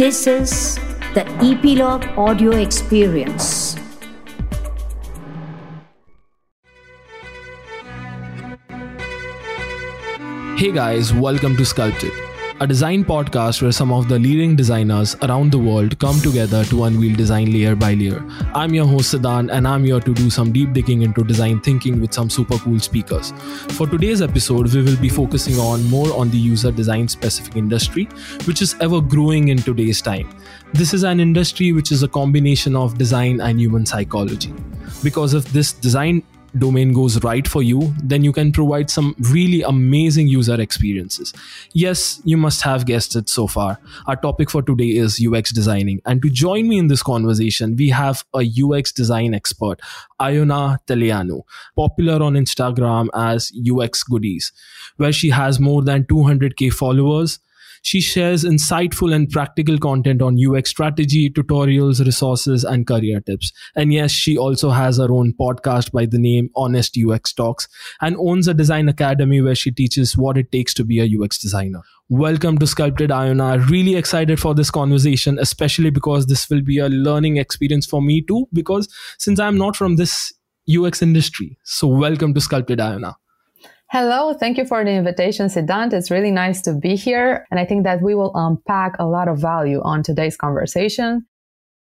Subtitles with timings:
[0.00, 0.76] This is
[1.12, 3.74] the Epilogue Audio Experience.
[10.56, 12.12] Hey guys, welcome to Sculpted,
[12.62, 16.84] a design podcast where some of the leading designers around the world come together to
[16.84, 18.22] unveil design layer by layer.
[18.54, 22.02] I'm your host Siddhant, and I'm here to do some deep digging into design thinking
[22.02, 23.32] with some super cool speakers.
[23.78, 28.04] For today's episode, we will be focusing on more on the user design specific industry,
[28.44, 30.28] which is ever growing in today's time.
[30.74, 34.52] This is an industry which is a combination of design and human psychology.
[35.02, 36.22] Because if this design
[36.58, 41.32] domain goes right for you, then you can provide some really amazing user experiences.
[41.72, 43.78] Yes, you must have guessed it so far.
[44.06, 46.00] Our topic for today is UX designing.
[46.06, 49.80] And to join me in this conversation, we have a UX design expert,
[50.20, 51.42] Ioana Teleanu,
[51.76, 54.52] popular on Instagram as UX Goodies,
[54.96, 57.38] where she has more than 200k followers
[57.82, 63.52] she shares insightful and practical content on UX strategy, tutorials, resources, and career tips.
[63.74, 67.68] And yes, she also has her own podcast by the name Honest UX Talks
[68.00, 71.38] and owns a design academy where she teaches what it takes to be a UX
[71.38, 71.80] designer.
[72.08, 73.68] Welcome to Sculpted Ioana.
[73.68, 78.20] Really excited for this conversation, especially because this will be a learning experience for me
[78.20, 80.32] too, because since I'm not from this
[80.68, 81.58] UX industry.
[81.64, 83.14] So welcome to Sculpted Ioana.
[83.92, 85.92] Hello, thank you for the invitation, Siddhant.
[85.92, 87.44] It's really nice to be here.
[87.50, 91.26] And I think that we will unpack a lot of value on today's conversation.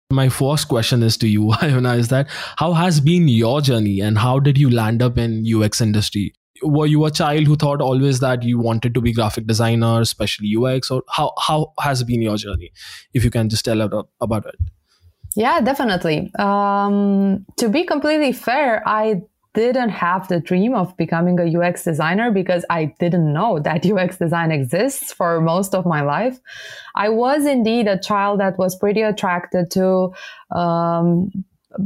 [0.10, 4.18] My first question is to you, Ioana, is that how has been your journey and
[4.18, 6.32] how did you land up in UX industry?
[6.64, 10.56] Were you a child who thought always that you wanted to be graphic designer, especially
[10.56, 12.72] UX, or how, how has been your journey?
[13.14, 14.56] If you can just tell about it.
[15.36, 16.32] Yeah, definitely.
[16.40, 19.24] Um, to be completely fair, I
[19.58, 24.18] didn't have the dream of becoming a UX designer because I didn't know that UX
[24.18, 26.40] design exists for most of my life.
[26.96, 30.14] I was indeed a child that was pretty attracted to
[30.56, 31.32] um,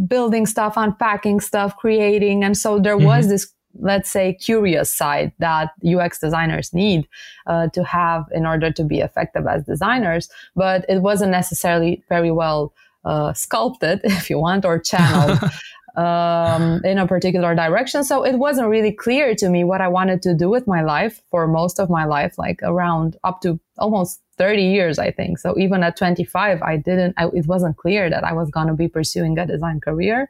[0.08, 2.44] building stuff, unpacking stuff, creating.
[2.44, 3.06] And so there mm-hmm.
[3.06, 7.08] was this let's say curious side that UX designers need
[7.48, 12.32] uh, to have in order to be effective as designers, but it wasn't necessarily very
[12.32, 12.74] well
[13.06, 15.40] uh, sculpted, if you want, or channeled
[15.96, 18.04] um, in a particular direction.
[18.04, 21.22] So it wasn't really clear to me what I wanted to do with my life
[21.30, 25.38] for most of my life, like around up to almost 30 years, I think.
[25.38, 28.74] So even at 25, I didn't, I, it wasn't clear that I was going to
[28.74, 30.30] be pursuing a design career.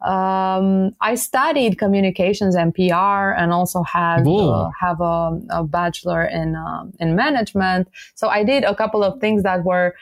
[0.00, 6.54] Um, I studied communications and PR and also had, uh, have a, a, bachelor in,
[6.54, 7.88] uh, in management.
[8.14, 9.96] So I did a couple of things that were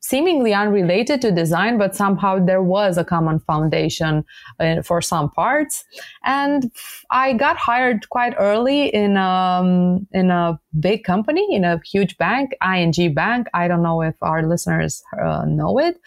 [0.00, 4.24] seemingly unrelated to design, but somehow there was a common foundation
[4.60, 5.84] uh, for some parts.
[6.24, 6.70] And
[7.10, 12.52] I got hired quite early in um, in a big company, in a huge bank,
[12.62, 13.48] ING Bank.
[13.54, 16.00] I don't know if our listeners uh, know it.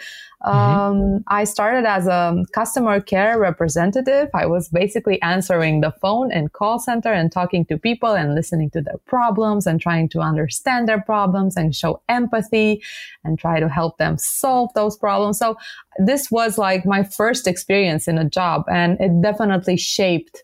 [0.44, 0.80] Mm-hmm.
[0.80, 4.30] Um, I started as a customer care representative.
[4.34, 8.70] I was basically answering the phone and call center and talking to people and listening
[8.72, 12.82] to their problems and trying to understand their problems and show empathy
[13.26, 15.38] and try to help them solve those problems.
[15.40, 15.58] So
[15.98, 20.44] this was like my first experience in a job and it definitely shaped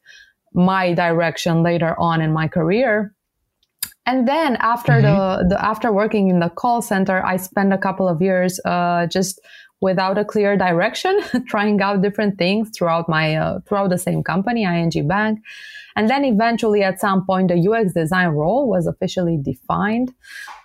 [0.54, 3.14] my direction later on in my career.
[4.06, 5.48] And then after mm-hmm.
[5.50, 9.08] the, the, after working in the call center, I spent a couple of years, uh,
[9.08, 9.42] just
[9.86, 11.14] without a clear direction,
[11.54, 15.34] trying out different things throughout my uh, throughout the same company, ING Bank.
[15.96, 20.14] And then eventually at some point, the UX design role was officially defined.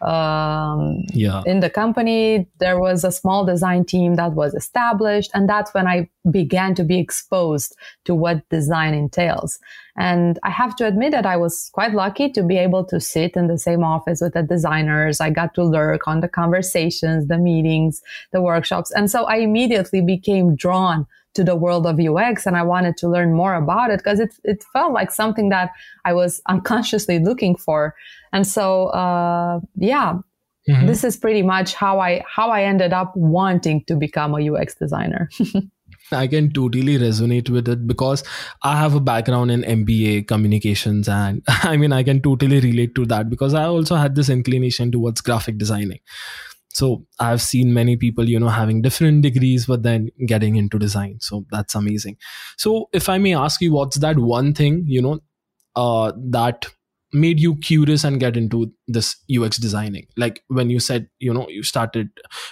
[0.03, 1.43] Um, yeah.
[1.47, 5.31] In the company, there was a small design team that was established.
[5.33, 9.59] And that's when I began to be exposed to what design entails.
[9.97, 13.37] And I have to admit that I was quite lucky to be able to sit
[13.37, 15.21] in the same office with the designers.
[15.21, 18.03] I got to lurk on the conversations, the meetings,
[18.33, 18.91] the workshops.
[18.91, 23.09] And so I immediately became drawn to the world of UX and I wanted to
[23.09, 25.71] learn more about it because it, it felt like something that
[26.05, 27.95] I was unconsciously looking for.
[28.33, 30.19] And so, uh, yeah,
[30.69, 30.87] mm-hmm.
[30.87, 34.75] this is pretty much how I, how I ended up wanting to become a UX
[34.75, 35.31] designer.
[36.13, 38.25] I can totally resonate with it because
[38.63, 43.07] I have a background in MBA communications and I mean I can totally relate to
[43.07, 46.01] that because I also had this inclination towards graphic designing
[46.73, 51.17] so i've seen many people you know having different degrees but then getting into design
[51.21, 52.17] so that's amazing
[52.57, 55.19] so if i may ask you what's that one thing you know
[55.77, 56.67] uh, that
[57.13, 61.49] made you curious and get into this ux designing like when you said you know
[61.49, 62.09] you started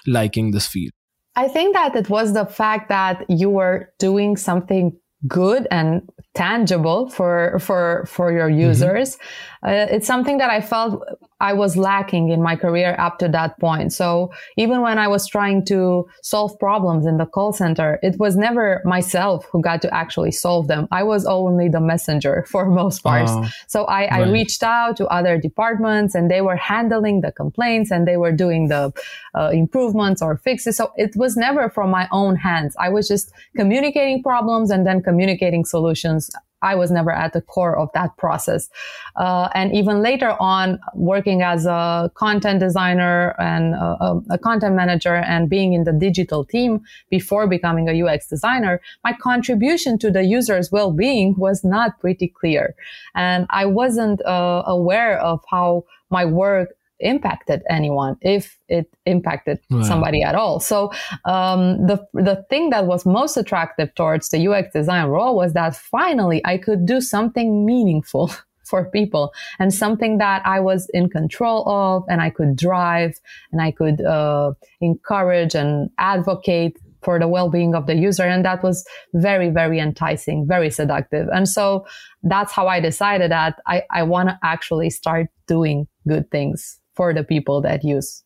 [0.06, 0.92] liking this field
[1.36, 7.08] i think that it was the fact that you were doing something good and tangible
[7.08, 8.60] for for for your mm-hmm.
[8.60, 9.68] users mm-hmm.
[9.68, 11.02] uh, it's something that i felt
[11.40, 13.92] I was lacking in my career up to that point.
[13.92, 18.36] So even when I was trying to solve problems in the call center, it was
[18.36, 20.88] never myself who got to actually solve them.
[20.90, 23.30] I was only the messenger for most parts.
[23.32, 24.12] Oh, so I, right.
[24.12, 28.32] I, reached out to other departments and they were handling the complaints and they were
[28.32, 28.92] doing the
[29.34, 30.76] uh, improvements or fixes.
[30.76, 32.76] So it was never from my own hands.
[32.78, 36.30] I was just communicating problems and then communicating solutions
[36.62, 38.68] I was never at the core of that process.
[39.16, 45.14] Uh, and even later on, working as a content designer and a, a, content manager
[45.14, 50.24] and being in the digital team before becoming a UX designer, my contribution to the
[50.24, 52.74] user's well-being was not pretty clear.
[53.14, 59.84] And I wasn't uh, aware of how my work impacted anyone if it impacted right.
[59.84, 60.60] somebody at all.
[60.60, 60.92] So
[61.24, 65.76] um, the the thing that was most attractive towards the ux design role was that
[65.76, 68.30] finally i could do something meaningful
[68.64, 73.18] for people and something that i was in control of and i could drive
[73.52, 78.24] and i could uh, encourage and advocate for the well-being of the user.
[78.24, 78.84] And that was
[79.14, 81.28] very very enticing very seductive.
[81.32, 81.86] And so
[82.24, 87.14] that's how i decided that i, I want to actually start doing good things for
[87.14, 88.24] the people that use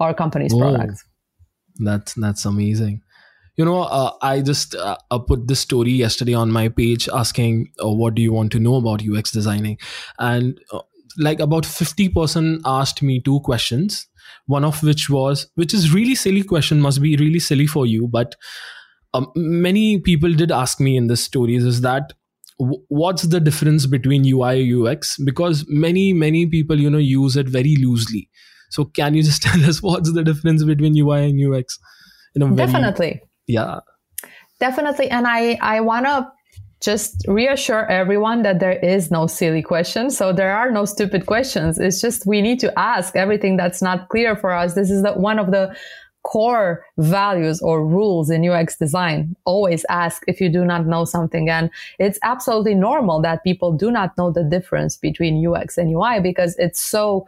[0.00, 1.02] our company's products.
[1.88, 3.00] That's that's amazing.
[3.56, 7.90] You know, uh, I just uh, put this story yesterday on my page asking, uh,
[8.02, 9.78] "What do you want to know about UX designing?"
[10.18, 10.80] And uh,
[11.28, 14.06] like about fifty percent asked me two questions.
[14.46, 18.08] One of which was, which is really silly question, must be really silly for you,
[18.08, 18.34] but
[19.14, 22.12] um, many people did ask me in this stories is that
[22.88, 27.48] what's the difference between ui and ux because many many people you know use it
[27.48, 28.28] very loosely
[28.70, 31.78] so can you just tell us what's the difference between ui and ux
[32.54, 33.80] definitely yeah
[34.60, 36.26] definitely and i i want to
[36.82, 40.10] just reassure everyone that there is no silly question.
[40.10, 41.78] So there are no stupid questions.
[41.78, 44.74] It's just we need to ask everything that's not clear for us.
[44.74, 45.74] This is the, one of the
[46.22, 49.34] core values or rules in UX design.
[49.44, 51.50] Always ask if you do not know something.
[51.50, 56.20] And it's absolutely normal that people do not know the difference between UX and UI
[56.20, 57.26] because it's so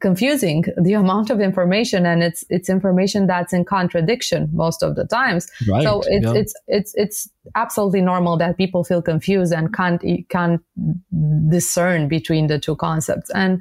[0.00, 5.04] confusing the amount of information and it's it's information that's in contradiction most of the
[5.06, 6.32] times right, so it's yeah.
[6.32, 10.62] it's it's it's absolutely normal that people feel confused and can't can't
[11.50, 13.60] discern between the two concepts and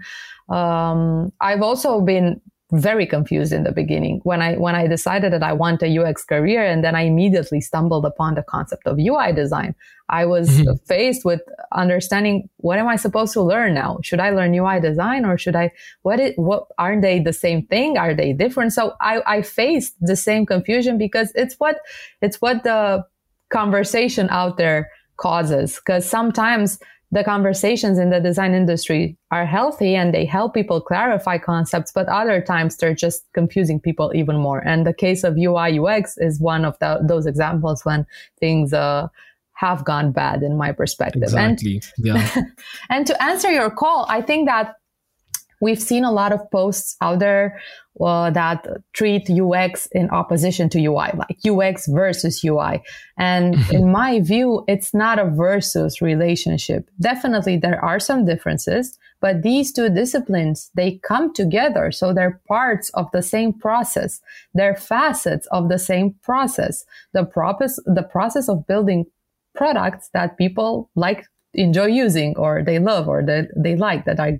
[0.49, 2.41] um, I've also been
[2.73, 6.25] very confused in the beginning when I when I decided that I want a UX
[6.25, 9.75] career and then I immediately stumbled upon the concept of UI design.
[10.09, 10.73] I was mm-hmm.
[10.85, 11.41] faced with
[11.71, 13.99] understanding what am I supposed to learn now?
[14.01, 15.71] Should I learn UI design or should I
[16.01, 17.97] what it what aren't they the same thing?
[17.97, 18.73] Are they different?
[18.73, 21.77] So I, I faced the same confusion because it's what
[22.21, 23.05] it's what the
[23.49, 25.75] conversation out there causes.
[25.75, 26.79] Because sometimes
[27.13, 32.07] the conversations in the design industry are healthy and they help people clarify concepts, but
[32.07, 34.67] other times they're just confusing people even more.
[34.67, 38.07] And the case of UI UX is one of the, those examples when
[38.39, 39.09] things uh,
[39.53, 41.21] have gone bad in my perspective.
[41.21, 41.75] Exactly.
[41.75, 42.35] And, yeah.
[42.89, 44.77] and to answer your call, I think that
[45.61, 47.61] we've seen a lot of posts out there
[48.01, 52.81] uh, that treat UX in opposition to UI, like UX versus UI.
[53.17, 56.89] And in my view, it's not a versus relationship.
[56.99, 61.91] Definitely there are some differences, but these two disciplines, they come together.
[61.91, 64.21] So they're parts of the same process.
[64.53, 66.85] They're facets of the same process.
[67.13, 69.05] The process, the process of building
[69.55, 74.39] products that people like enjoy using or they love or that they like that are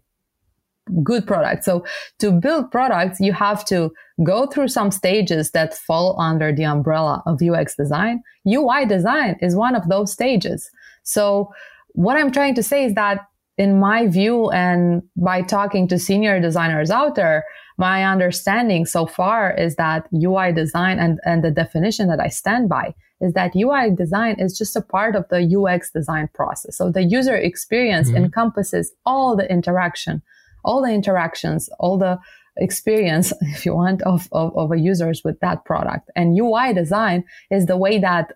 [1.04, 1.64] good product.
[1.64, 1.86] So
[2.20, 3.92] to build products, you have to
[4.24, 8.22] go through some stages that fall under the umbrella of UX design.
[8.48, 10.70] UI design is one of those stages.
[11.04, 11.52] So
[11.90, 13.26] what I'm trying to say is that
[13.58, 17.46] in my view and by talking to senior designers out there,
[17.78, 22.70] my understanding so far is that UI design and, and the definition that I stand
[22.70, 26.78] by is that UI design is just a part of the UX design process.
[26.78, 28.26] So the user experience mm-hmm.
[28.26, 30.22] encompasses all the interaction
[30.64, 32.20] all the interactions, all the
[32.58, 36.10] experience, if you want, of, of, of a users with that product.
[36.16, 38.34] And UI design is the way that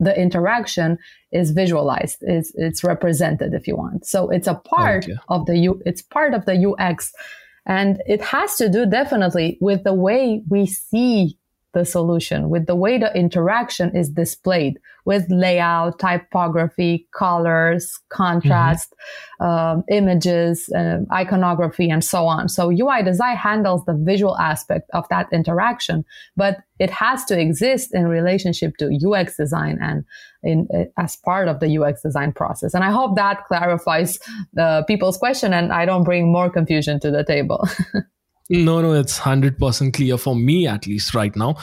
[0.00, 0.98] the interaction
[1.30, 4.06] is visualized, is it's represented, if you want.
[4.06, 7.12] So it's a part of the U, it's part of the UX.
[7.66, 11.38] And it has to do definitely with the way we see
[11.72, 18.94] the solution, with the way the interaction is displayed with layout, typography, colors, contrast,
[19.40, 19.80] mm-hmm.
[19.92, 22.48] images, uh, iconography, and so on.
[22.48, 26.04] So UI design handles the visual aspect of that interaction,
[26.36, 30.04] but it has to exist in relationship to UX design and
[30.42, 32.74] in, uh, as part of the UX design process.
[32.74, 34.18] And I hope that clarifies
[34.52, 37.68] the people's question and I don't bring more confusion to the table.
[38.52, 41.54] No, no, it's 100% clear for me, at least right now.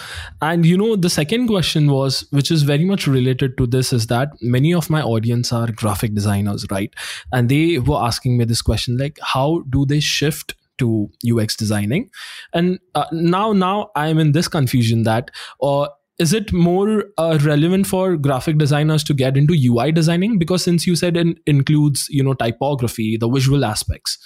[0.41, 4.08] And you know, the second question was, which is very much related to this, is
[4.08, 6.94] that many of my audience are graphic designers, right?
[7.34, 12.10] And they were asking me this question like, how do they shift to UX designing?
[12.53, 15.29] And uh, now, now I'm in this confusion that,
[15.62, 15.89] uh,
[16.20, 20.39] is it more uh, relevant for graphic designers to get into UI designing?
[20.39, 24.17] Because since you said it includes, you know, typography, the visual aspects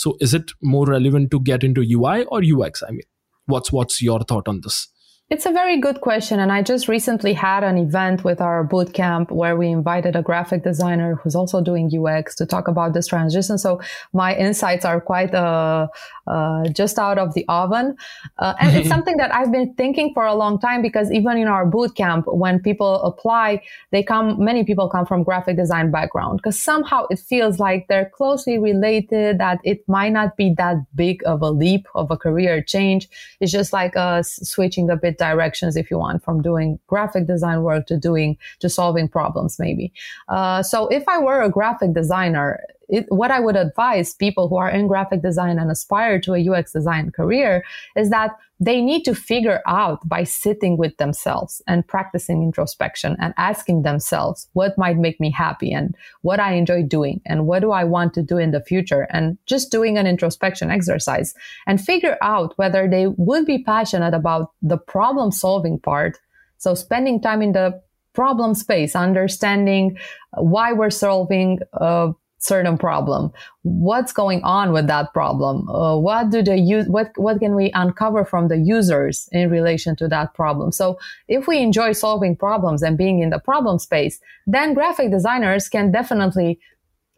[0.00, 2.82] so is it more relevant to get into UI or UX?
[2.82, 3.08] I mean,
[3.44, 4.88] what's what's your thought on this?
[5.30, 6.40] It's a very good question.
[6.40, 10.64] And I just recently had an event with our bootcamp where we invited a graphic
[10.64, 13.56] designer who's also doing UX to talk about this transition.
[13.56, 13.80] So
[14.12, 15.86] my insights are quite uh,
[16.26, 17.94] uh, just out of the oven.
[18.40, 21.46] Uh, and it's something that I've been thinking for a long time because even in
[21.46, 26.60] our bootcamp, when people apply, they come, many people come from graphic design background because
[26.60, 31.40] somehow it feels like they're closely related, that it might not be that big of
[31.40, 33.08] a leap of a career change.
[33.38, 37.62] It's just like uh, switching a bit directions if you want from doing graphic design
[37.62, 39.92] work to doing to solving problems maybe.
[40.28, 42.48] Uh, so if i were a graphic designer
[42.90, 46.48] it, what I would advise people who are in graphic design and aspire to a
[46.48, 47.64] UX design career
[47.96, 48.32] is that
[48.62, 54.48] they need to figure out by sitting with themselves and practicing introspection and asking themselves
[54.52, 58.12] what might make me happy and what I enjoy doing and what do I want
[58.14, 61.34] to do in the future and just doing an introspection exercise
[61.66, 66.18] and figure out whether they would be passionate about the problem solving part.
[66.58, 67.80] So spending time in the
[68.12, 69.96] problem space, understanding
[70.34, 73.30] why we're solving a certain problem.
[73.62, 75.68] What's going on with that problem?
[75.68, 79.94] Uh, what do they use what what can we uncover from the users in relation
[79.96, 80.72] to that problem?
[80.72, 85.68] So if we enjoy solving problems and being in the problem space then graphic designers
[85.68, 86.58] can definitely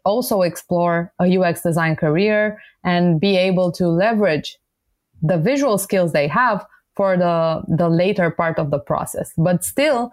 [0.05, 4.57] also explore a ux design career and be able to leverage
[5.21, 6.65] the visual skills they have
[6.95, 9.31] for the the later part of the process.
[9.37, 10.11] But still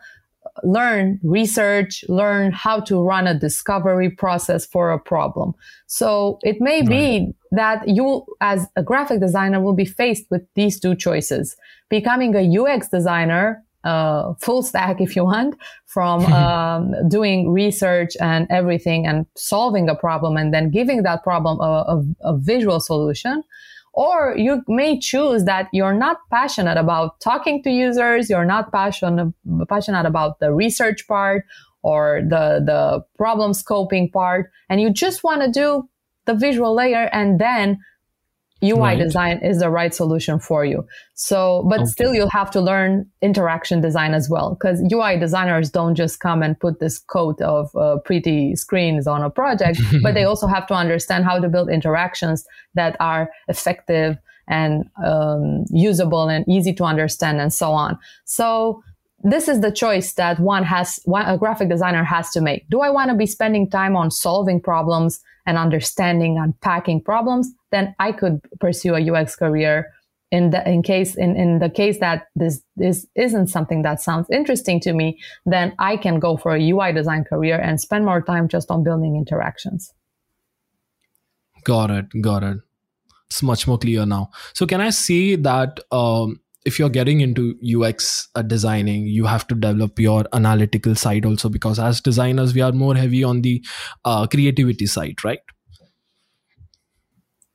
[0.63, 5.55] learn research, learn how to run a discovery process for a problem.
[5.87, 10.79] So it may be that you, as a graphic designer, will be faced with these
[10.79, 11.57] two choices.
[11.89, 18.47] Becoming a UX designer, uh, full stack, if you want, from um, doing research and
[18.51, 21.63] everything and solving a problem and then giving that problem a,
[22.23, 23.43] a, a visual solution
[23.93, 29.33] or you may choose that you're not passionate about talking to users, you're not passionate,
[29.69, 31.45] passionate about the research part
[31.83, 35.89] or the, the problem scoping part, and you just want to do
[36.27, 37.79] the visual layer and then
[38.63, 38.99] UI right.
[38.99, 40.87] design is the right solution for you.
[41.15, 41.87] So, but okay.
[41.87, 46.43] still you'll have to learn interaction design as well because UI designers don't just come
[46.43, 50.67] and put this coat of uh, pretty screens on a project, but they also have
[50.67, 56.85] to understand how to build interactions that are effective and um, usable and easy to
[56.85, 57.99] understand and so on.
[58.25, 58.83] So,
[59.23, 62.67] this is the choice that one has, one, a graphic designer has to make.
[62.71, 67.53] Do I want to be spending time on solving problems and understanding, unpacking problems?
[67.71, 69.93] Then I could pursue a UX career.
[70.33, 74.31] In the in case in, in the case that this this isn't something that sounds
[74.31, 78.23] interesting to me, then I can go for a UI design career and spend more
[78.23, 79.93] time just on building interactions.
[81.65, 82.07] Got it.
[82.21, 82.59] Got it.
[83.27, 84.31] It's much more clear now.
[84.55, 89.47] So can I say that um, if you're getting into UX uh, designing, you have
[89.49, 93.65] to develop your analytical side also because as designers, we are more heavy on the
[94.05, 95.41] uh, creativity side, right?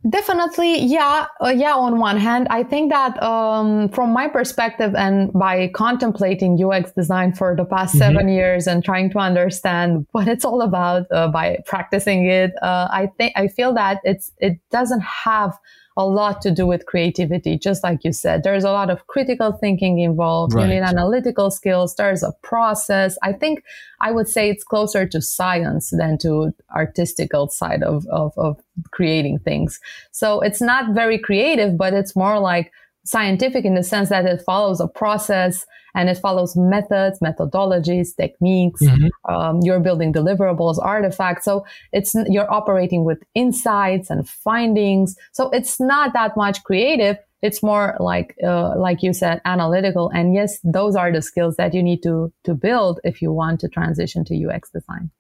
[0.07, 1.75] Definitely, yeah, uh, yeah.
[1.75, 7.33] On one hand, I think that um, from my perspective, and by contemplating UX design
[7.33, 8.13] for the past mm-hmm.
[8.13, 12.87] seven years and trying to understand what it's all about uh, by practicing it, uh,
[12.91, 15.57] I think I feel that it's it doesn't have
[15.97, 18.43] a lot to do with creativity, just like you said.
[18.43, 20.53] There's a lot of critical thinking involved.
[20.53, 20.63] Right.
[20.63, 21.95] You need analytical skills.
[21.95, 23.17] There's a process.
[23.23, 23.63] I think
[24.01, 28.59] I would say it's closer to science than to artistical side of, of, of
[28.91, 29.79] creating things.
[30.11, 32.71] So it's not very creative, but it's more like
[33.05, 38.83] scientific in the sense that it follows a process and it follows methods, methodologies, techniques.
[38.83, 39.33] Mm-hmm.
[39.33, 41.45] Um, you're building deliverables, artifacts.
[41.45, 45.15] So it's, you're operating with insights and findings.
[45.31, 47.17] So it's not that much creative.
[47.41, 51.73] it's more like uh, like you said analytical and yes those are the skills that
[51.73, 55.11] you need to to build if you want to transition to ux design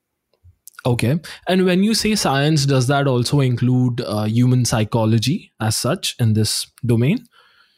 [0.85, 6.15] okay and when you say science does that also include uh, human psychology as such
[6.19, 7.19] in this domain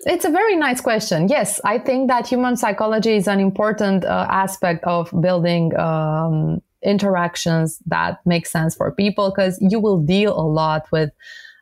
[0.02, 1.28] it's a very nice question.
[1.28, 7.80] Yes, I think that human psychology is an important uh, aspect of building um, interactions
[7.88, 11.12] that make sense for people because you will deal a lot with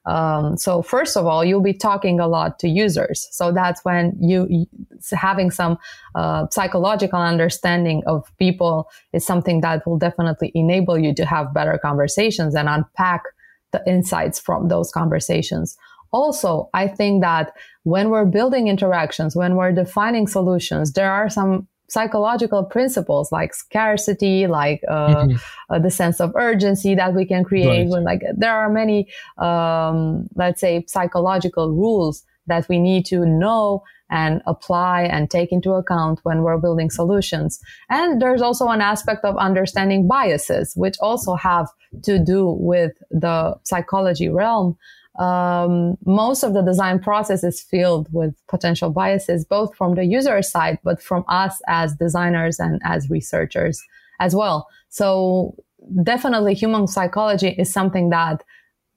[0.06, 3.28] um, so first of all, you'll be talking a lot to users.
[3.32, 4.68] So that's when you,
[5.12, 5.78] having some
[6.14, 11.80] uh, psychological understanding of people is something that will definitely enable you to have better
[11.82, 13.24] conversations and unpack
[13.72, 15.76] the insights from those conversations.
[16.16, 17.52] Also, I think that
[17.84, 24.48] when we're building interactions, when we're defining solutions, there are some psychological principles like scarcity,
[24.48, 25.36] like uh, mm-hmm.
[25.70, 27.68] uh, the sense of urgency that we can create.
[27.68, 27.90] Right.
[27.90, 33.84] When like there are many, um, let's say, psychological rules that we need to know
[34.10, 37.60] and apply and take into account when we're building solutions.
[37.90, 41.68] And there's also an aspect of understanding biases, which also have
[42.04, 44.78] to do with the psychology realm
[45.20, 50.42] um, most of the design process is filled with potential biases, both from the user
[50.42, 53.82] side, but from us as designers and as researchers
[54.20, 54.68] as well.
[54.90, 55.56] So
[56.04, 58.44] definitely human psychology is something that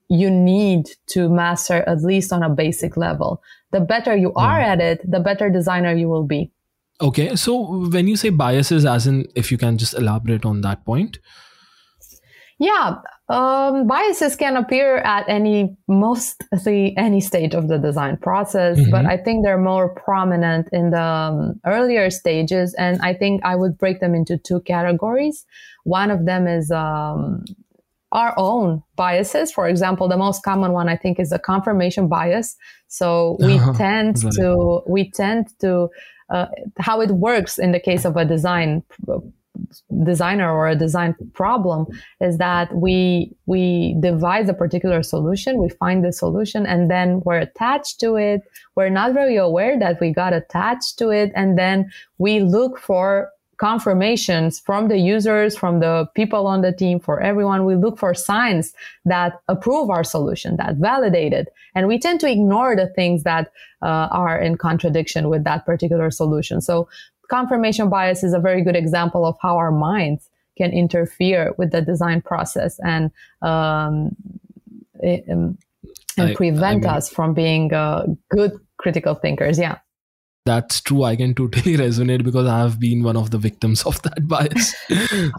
[0.09, 3.43] you need to master at least on a basic level.
[3.73, 6.51] The better you are at it, the better designer you will be.
[7.01, 7.37] Okay.
[7.37, 11.19] So when you say biases, as in, if you can just elaborate on that point.
[12.59, 12.97] Yeah,
[13.29, 18.91] um, biases can appear at any mostly any stage of the design process, mm-hmm.
[18.91, 23.55] but I think they're more prominent in the um, earlier stages, and I think I
[23.55, 25.45] would break them into two categories.
[25.85, 27.45] One of them is um,
[28.13, 29.53] our own biases.
[29.53, 32.57] For example, the most common one I think is the confirmation bias.
[32.87, 35.91] So we tend to we tend to
[36.31, 36.47] uh,
[36.79, 38.83] how it works in the case of a design
[40.05, 41.87] designer or a design problem
[42.21, 47.38] is that we we devise a particular solution we find the solution and then we're
[47.38, 48.43] attached to it.
[48.77, 53.31] We're not very aware that we got attached to it and then we look for
[53.59, 57.65] confirmations from the users from the people on the team for everyone.
[57.65, 58.73] We look for signs
[59.05, 61.49] that approve our solution that validate it.
[61.75, 63.50] And we tend to ignore the things that
[63.83, 66.61] uh, are in contradiction with that particular solution.
[66.61, 66.88] So
[67.29, 71.81] confirmation bias is a very good example of how our minds can interfere with the
[71.81, 73.11] design process and
[73.43, 74.17] um,
[75.01, 75.57] it, um,
[76.17, 79.59] and I, prevent I mean, us from being uh, good critical thinkers.
[79.59, 79.79] Yeah
[80.49, 84.01] that's true i can totally resonate because i have been one of the victims of
[84.03, 84.75] that bias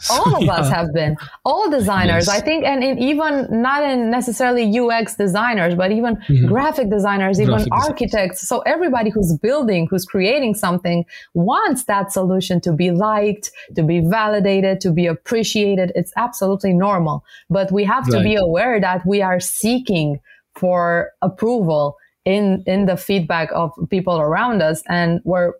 [0.02, 0.54] so, all of yeah.
[0.54, 2.36] us have been all designers yes.
[2.38, 6.48] i think and in even not in necessarily ux designers but even mm-hmm.
[6.48, 8.66] graphic designers even graphic architects designers.
[8.66, 14.00] so everybody who's building who's creating something wants that solution to be liked to be
[14.00, 18.18] validated to be appreciated it's absolutely normal but we have right.
[18.18, 20.20] to be aware that we are seeking
[20.56, 21.96] for approval
[22.30, 25.54] in in the feedback of people around us and we're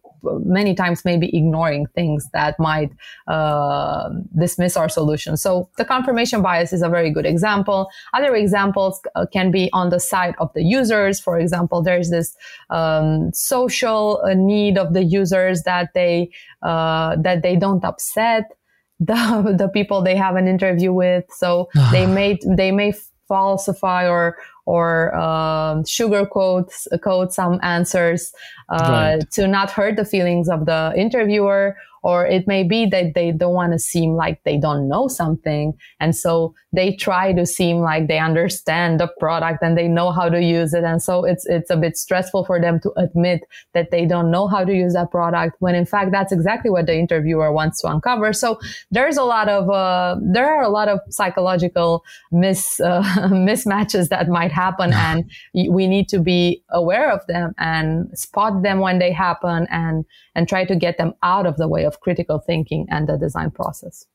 [0.46, 2.92] many times maybe ignoring things that might
[3.28, 5.38] uh, dismiss our solution.
[5.38, 7.90] So the confirmation bias is a very good example.
[8.14, 11.20] Other examples uh, can be on the side of the users.
[11.20, 12.36] For example, there's this
[12.70, 16.30] um, social uh, need of the users that they
[16.62, 18.44] uh, that they don't upset
[19.00, 21.26] the the people they have an interview with.
[21.30, 22.94] So they may they may
[23.30, 24.38] falsify or
[24.70, 26.70] or um, sugarcoat
[27.02, 28.32] coat some answers
[28.72, 29.32] right.
[29.32, 33.54] to not hurt the feelings of the interviewer or it may be that they don't
[33.54, 35.74] want to seem like they don't know something.
[36.00, 40.30] And so they try to seem like they understand the product and they know how
[40.30, 40.84] to use it.
[40.84, 43.42] And so it's, it's a bit stressful for them to admit
[43.74, 46.86] that they don't know how to use that product when in fact that's exactly what
[46.86, 48.34] the interviewer wants to uncover.
[48.34, 48.60] So
[48.92, 54.30] there's a lot of, uh, there are a lot of psychological mis, uh, mismatches that
[54.30, 59.12] might happen and we need to be aware of them and spot them when they
[59.12, 63.08] happen and, and try to get them out of the way of critical thinking and
[63.08, 64.06] the design process.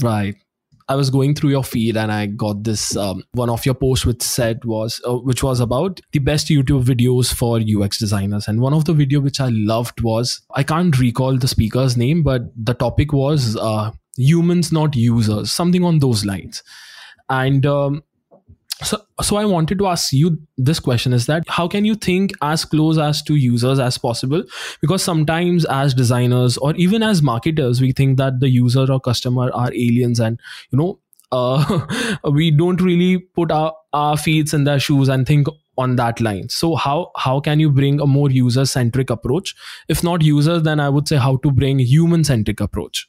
[0.00, 0.36] Right.
[0.88, 4.04] I was going through your feed and I got this um, one of your posts
[4.04, 8.60] which said was uh, which was about the best YouTube videos for UX designers and
[8.60, 12.42] one of the video which I loved was I can't recall the speaker's name but
[12.56, 16.62] the topic was uh, humans not users something on those lines
[17.28, 18.02] and um,
[18.82, 22.32] so so i wanted to ask you this question is that how can you think
[22.42, 24.42] as close as to users as possible?
[24.80, 29.50] Because sometimes as designers or even as marketers we think that the user or customer
[29.52, 30.98] are aliens and you know
[31.32, 31.86] uh,
[32.30, 35.46] we don't really put our, our feet in their shoes and think
[35.78, 36.50] on that line.
[36.50, 39.54] So how how can you bring a more user centric approach?
[39.88, 43.08] If not users then i would say how to bring human centric approach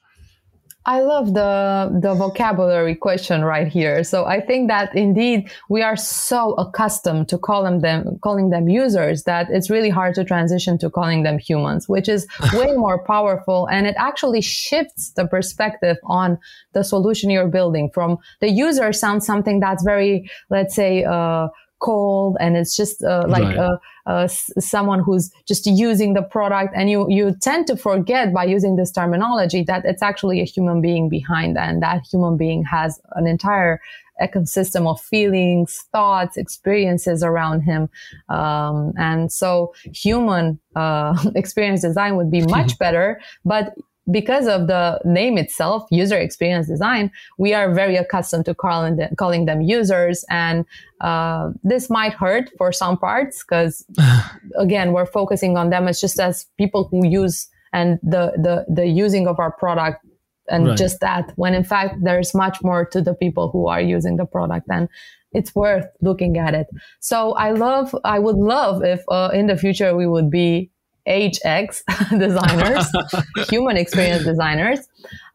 [0.86, 4.04] I love the the vocabulary question right here.
[4.04, 9.24] So I think that indeed we are so accustomed to calling them calling them users
[9.24, 13.68] that it's really hard to transition to calling them humans, which is way more powerful
[13.68, 16.38] and it actually shifts the perspective on
[16.74, 21.48] the solution you're building from the user sounds something that's very let's say uh,
[21.80, 23.58] cold and it's just uh, like right.
[24.06, 28.76] Uh, someone who's just using the product and you you tend to forget by using
[28.76, 33.00] this terminology that it's actually a human being behind that and that human being has
[33.16, 33.80] an entire
[34.22, 37.90] ecosystem of feelings thoughts experiences around him.
[38.30, 43.74] Um, and so human uh, experience design would be much better but
[44.12, 49.16] because of the name itself, user experience design, we are very accustomed to calling them,
[49.18, 50.26] calling them users.
[50.30, 50.66] And
[51.02, 53.86] uh, this might hurt for some parts because,
[54.58, 58.88] again, we're focusing on them as just as people who use and the, the, the
[58.88, 60.06] using of our product
[60.50, 60.78] and right.
[60.78, 64.26] just that, when in fact, there's much more to the people who are using the
[64.26, 64.68] product.
[64.70, 64.90] And
[65.32, 66.68] it's worth looking at it.
[67.00, 70.70] So I love, I would love if uh, in the future we would be
[71.08, 71.84] HX
[72.20, 72.92] designers,
[73.50, 74.80] human experience designers.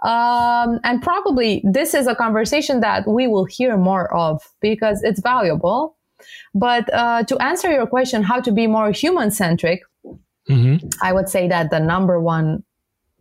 [0.03, 5.21] Um, and probably this is a conversation that we will hear more of because it's
[5.21, 5.97] valuable.
[6.55, 9.83] But uh, to answer your question, how to be more human centric,
[10.49, 10.87] mm-hmm.
[11.03, 12.65] I would say that the number one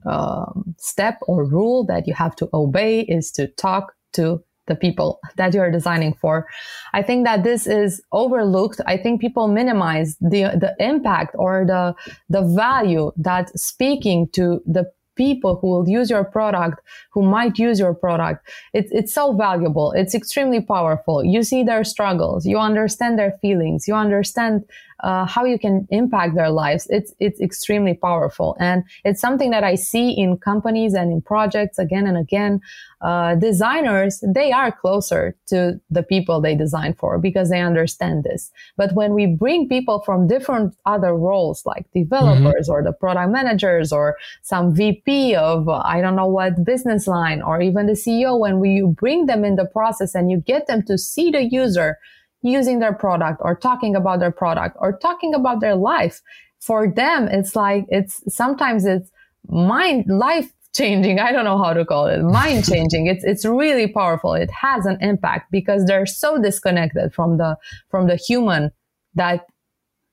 [0.05, 5.19] um, step or rule that you have to obey is to talk to the people
[5.37, 6.47] that you're designing for.
[6.93, 8.79] I think that this is overlooked.
[8.85, 11.95] I think people minimize the, the impact or the,
[12.29, 16.79] the value that speaking to the people who will use your product,
[17.11, 18.47] who might use your product.
[18.73, 19.91] It's, it's so valuable.
[19.93, 21.23] It's extremely powerful.
[21.25, 22.45] You see their struggles.
[22.45, 23.87] You understand their feelings.
[23.87, 24.63] You understand
[25.01, 26.87] uh, how you can impact their lives.
[26.89, 28.55] It's, it's extremely powerful.
[28.59, 32.61] And it's something that I see in companies and in projects again and again.
[33.01, 38.51] Uh, designers, they are closer to the people they design for because they understand this.
[38.75, 42.71] But when we bring people from different other roles, like developers mm-hmm.
[42.71, 47.41] or the product managers or some VP of, uh, I don't know what business line
[47.43, 50.81] or even the CEO, when we bring them in the process and you get them
[50.87, 51.99] to see the user,
[52.47, 56.21] using their product or talking about their product or talking about their life.
[56.59, 59.11] For them, it's like, it's sometimes it's
[59.47, 61.19] mind, life changing.
[61.19, 62.21] I don't know how to call it.
[62.23, 63.07] Mind changing.
[63.07, 64.33] It's, it's really powerful.
[64.33, 67.57] It has an impact because they're so disconnected from the,
[67.89, 68.71] from the human
[69.15, 69.45] that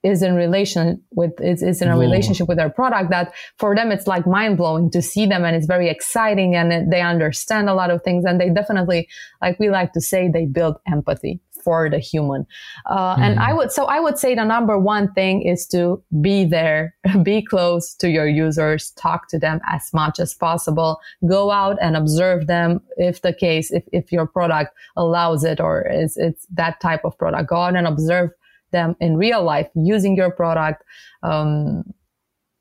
[0.05, 2.01] is in relation with is, is in a Whoa.
[2.01, 5.57] relationship with their product that for them it's like mind blowing to see them and
[5.57, 9.09] it's very exciting and they understand a lot of things and they definitely
[9.41, 12.47] like we like to say they build empathy for the human.
[12.87, 13.23] Uh, mm-hmm.
[13.23, 16.95] And I would, so I would say the number one thing is to be there,
[17.23, 21.97] be close to your users, talk to them as much as possible, go out and
[21.97, 26.81] observe them if the case, if, if your product allows it or is, it's that
[26.81, 28.31] type of product, go out and observe
[28.71, 30.85] them in real life using your product.
[31.23, 31.85] Um,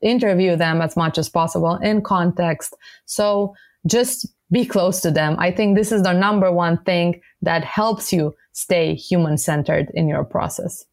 [0.00, 2.76] interview them as much as possible in context.
[3.06, 3.54] So
[3.86, 5.36] just be close to them.
[5.38, 10.08] I think this is the number one thing that helps you stay human centered in
[10.08, 10.84] your process.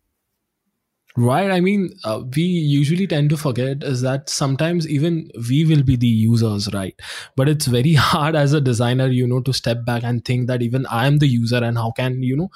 [1.18, 1.52] Right.
[1.52, 5.98] I mean, uh, we usually tend to forget is that sometimes even we will be
[5.98, 6.98] the users, right?
[7.36, 10.62] But it's very hard as a designer, you know, to step back and think that
[10.62, 12.50] even I am the user and how can, you know,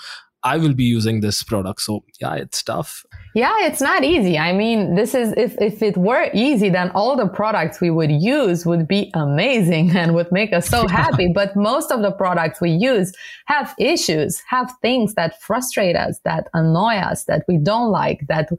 [0.46, 1.82] I will be using this product.
[1.82, 3.04] So yeah, it's tough.
[3.34, 4.38] Yeah, it's not easy.
[4.38, 8.12] I mean, this is if if it were easy, then all the products we would
[8.12, 11.32] use would be amazing and would make us so happy.
[11.34, 13.12] but most of the products we use
[13.46, 18.50] have issues, have things that frustrate us, that annoy us, that we don't like, that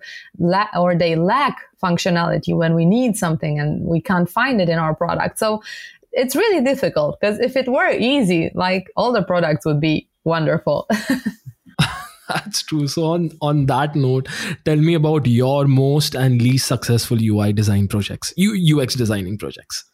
[0.41, 4.79] la- or they lack functionality when we need something and we can't find it in
[4.79, 5.39] our product.
[5.39, 5.63] So
[6.13, 10.89] it's really difficult because if it were easy, like all the products would be wonderful.
[12.29, 12.89] That's true.
[12.89, 14.29] So on on that note,
[14.65, 19.85] tell me about your most and least successful UI design projects, UX designing projects.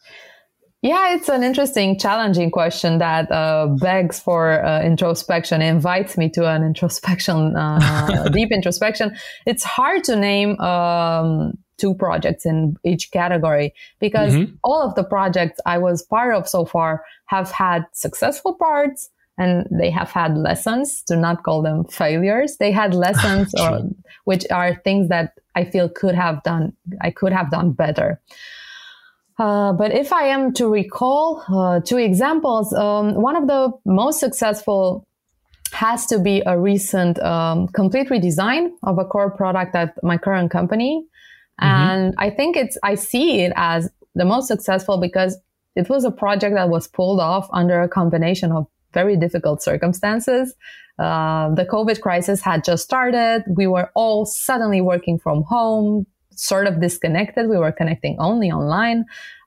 [0.82, 6.48] Yeah, it's an interesting, challenging question that uh, begs for uh, introspection, invites me to
[6.48, 9.16] an introspection, uh, deep introspection.
[9.46, 14.54] It's hard to name um, two projects in each category because mm-hmm.
[14.64, 19.66] all of the projects I was part of so far have had successful parts and
[19.70, 23.80] they have had lessons to not call them failures they had lessons or,
[24.24, 28.20] which are things that i feel could have done i could have done better
[29.38, 34.20] uh, but if i am to recall uh, two examples um, one of the most
[34.20, 35.06] successful
[35.72, 40.50] has to be a recent um, complete redesign of a core product at my current
[40.50, 41.04] company.
[41.60, 41.66] Mm-hmm.
[41.66, 45.38] And I think it's, I see it as the most successful because
[45.74, 50.54] it was a project that was pulled off under a combination of very difficult circumstances.
[50.98, 53.44] Uh, the COVID crisis had just started.
[53.48, 57.48] We were all suddenly working from home, sort of disconnected.
[57.48, 59.04] We were connecting only online.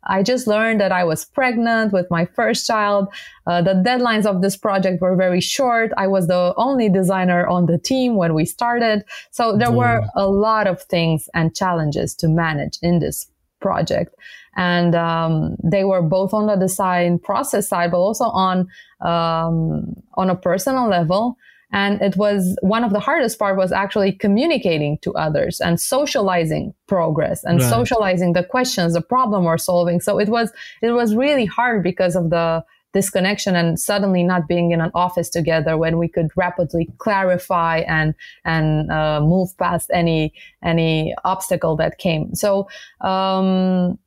[0.07, 3.07] I just learned that I was pregnant with my first child.
[3.47, 5.91] Uh, the deadlines of this project were very short.
[5.97, 9.03] I was the only designer on the team when we started.
[9.31, 13.27] So there were a lot of things and challenges to manage in this
[13.61, 14.13] project.
[14.55, 18.67] And um, they were both on the design process side, but also on
[19.01, 21.37] um, on a personal level.
[21.71, 26.73] And it was one of the hardest part was actually communicating to others and socializing
[26.87, 27.69] progress and right.
[27.69, 29.99] socializing the questions, the problem we're solving.
[29.99, 32.63] So it was, it was really hard because of the
[32.95, 38.15] disconnection and suddenly not being in an office together when we could rapidly clarify and
[38.45, 42.69] and uh, move past any any obstacle that came so
[43.01, 43.99] um,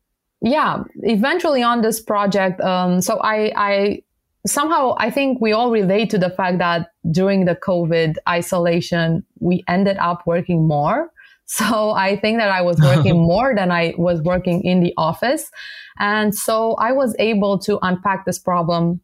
[0.42, 4.02] yeah eventually on this project um, so i i
[4.48, 9.64] somehow I think we all relate to the fact that during the COVID isolation, we
[9.68, 11.10] ended up working more.
[11.50, 15.50] So I think that I was working more than I was working in the office.
[15.98, 19.00] And so I was able to unpack this problem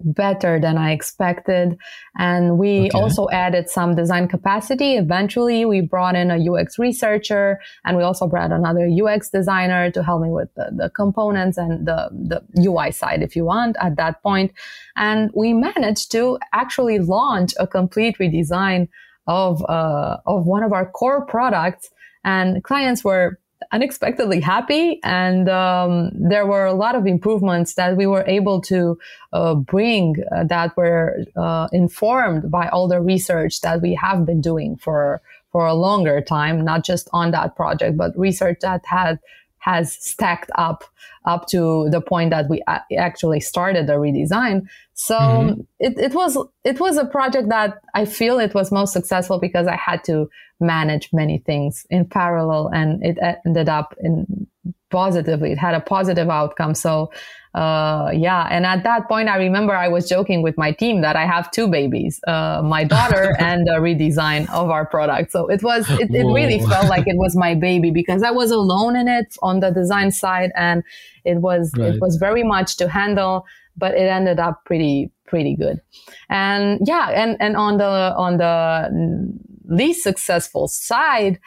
[0.00, 1.76] better than I expected.
[2.16, 2.90] And we okay.
[2.90, 4.96] also added some design capacity.
[4.96, 10.02] Eventually, we brought in a UX researcher and we also brought another UX designer to
[10.02, 13.96] help me with the, the components and the, the UI side, if you want, at
[13.96, 14.52] that point.
[14.96, 18.88] And we managed to actually launch a complete redesign
[19.26, 21.90] of, uh, of one of our core products.
[22.24, 23.38] And clients were
[23.72, 28.98] unexpectedly happy and um, there were a lot of improvements that we were able to
[29.32, 34.40] uh, bring uh, that were uh, informed by all the research that we have been
[34.40, 39.18] doing for for a longer time not just on that project but research that had
[39.58, 40.84] has stacked up
[41.28, 42.62] up to the point that we
[42.96, 44.66] actually started the redesign.
[44.94, 45.60] So mm-hmm.
[45.78, 49.66] it, it was it was a project that I feel it was most successful because
[49.66, 54.46] I had to manage many things in parallel, and it ended up in
[54.90, 55.52] positively.
[55.52, 56.74] It had a positive outcome.
[56.74, 57.10] So
[57.54, 58.46] uh, yeah.
[58.50, 61.50] And at that point, I remember I was joking with my team that I have
[61.50, 65.32] two babies, uh, my daughter and a redesign of our product.
[65.32, 68.50] So it was, it, it really felt like it was my baby because I was
[68.50, 70.82] alone in it on the design side and
[71.24, 71.94] it was, right.
[71.94, 73.44] it was very much to handle,
[73.76, 75.80] but it ended up pretty, pretty good.
[76.28, 77.10] And yeah.
[77.10, 81.38] And, and on the, on the least successful side,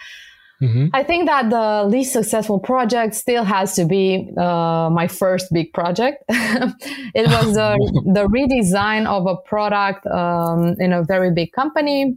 [0.62, 0.88] Mm-hmm.
[0.93, 5.73] I think that the least successful project still has to be uh, my first big
[5.73, 6.23] project.
[6.29, 7.75] it was the,
[8.13, 12.15] the redesign of a product um, in a very big company.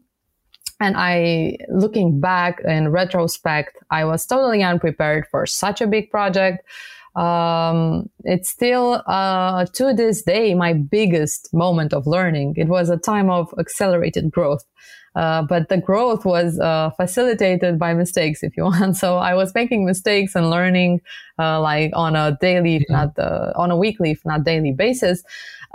[0.78, 6.68] And I, looking back in retrospect, I was totally unprepared for such a big project.
[7.16, 12.54] Um, it's still, uh, to this day, my biggest moment of learning.
[12.56, 14.64] It was a time of accelerated growth.
[15.14, 18.96] Uh, but the growth was uh, facilitated by mistakes, if you want.
[18.96, 21.00] So I was making mistakes and learning,
[21.38, 22.92] uh, like on a daily, mm-hmm.
[22.92, 25.22] not uh, on a weekly, if not daily basis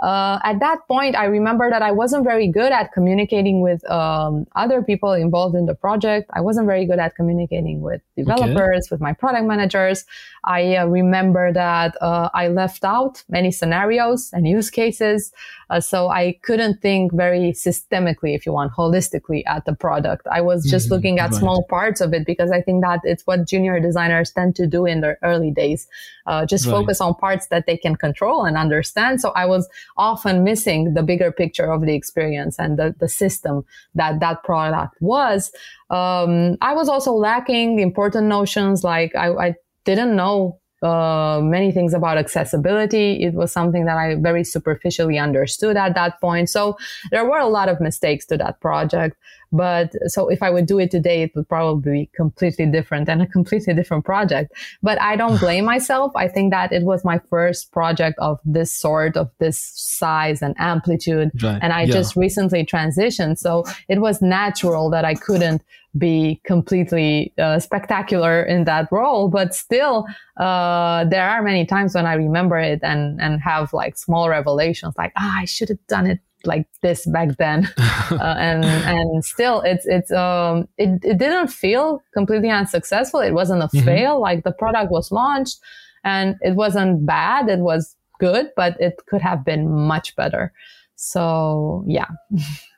[0.00, 4.46] uh, at that point, I remember that I wasn't very good at communicating with um,
[4.56, 6.30] other people involved in the project.
[6.32, 8.88] I wasn't very good at communicating with developers, okay.
[8.90, 10.06] with my product managers.
[10.44, 15.32] I uh, remember that uh, I left out many scenarios and use cases.
[15.70, 20.26] Uh, so I couldn't think very systemically, if you want, holistically at the product.
[20.30, 20.94] I was just mm-hmm.
[20.94, 21.38] looking at right.
[21.38, 24.84] small parts of it because I think that it's what junior designers tend to do
[24.84, 25.86] in their early days.
[26.26, 26.72] Uh, just right.
[26.72, 29.20] focus on parts that they can control and understand.
[29.20, 33.64] So I was often missing the bigger picture of the experience and the, the system
[33.94, 35.52] that that product was.
[35.88, 39.54] Um, I was also lacking important notions like I, I
[39.84, 43.22] didn't know uh, many things about accessibility.
[43.22, 46.48] It was something that I very superficially understood at that point.
[46.48, 46.78] So
[47.10, 49.16] there were a lot of mistakes to that project.
[49.52, 53.20] But so if I would do it today, it would probably be completely different and
[53.20, 54.52] a completely different project.
[54.82, 56.12] But I don't blame myself.
[56.14, 60.54] I think that it was my first project of this sort, of this size and
[60.58, 61.30] amplitude.
[61.42, 61.58] Right.
[61.60, 61.92] And I yeah.
[61.92, 63.38] just recently transitioned.
[63.38, 65.62] So it was natural that I couldn't
[65.98, 72.06] be completely uh, spectacular in that role, but still, uh, there are many times when
[72.06, 76.06] I remember it and and have like small revelations, like ah, I should have done
[76.06, 77.68] it like this back then.
[78.10, 83.20] Uh, and and still it's it's um it, it didn't feel completely unsuccessful.
[83.20, 83.84] It wasn't a mm-hmm.
[83.84, 84.20] fail.
[84.20, 85.60] Like the product was launched
[86.02, 87.48] and it wasn't bad.
[87.48, 90.52] It was good but it could have been much better.
[90.96, 92.08] So yeah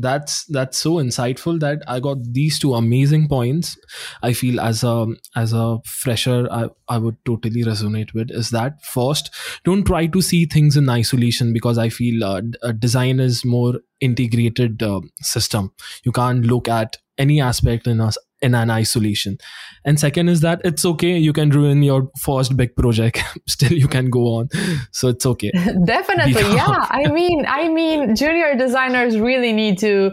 [0.00, 3.76] that's that's so insightful that i got these two amazing points
[4.22, 8.82] i feel as a as a fresher i, I would totally resonate with is that
[8.84, 9.30] first
[9.64, 12.40] don't try to see things in isolation because i feel uh,
[12.72, 15.72] design is more integrated uh, system.
[16.04, 19.38] You can't look at any aspect in us in an isolation.
[19.84, 23.22] And second is that it's okay you can ruin your first big project.
[23.48, 24.48] Still you can go on.
[24.92, 25.50] So it's okay.
[25.84, 26.86] Definitely yeah.
[26.90, 30.12] I mean i mean junior designers really need to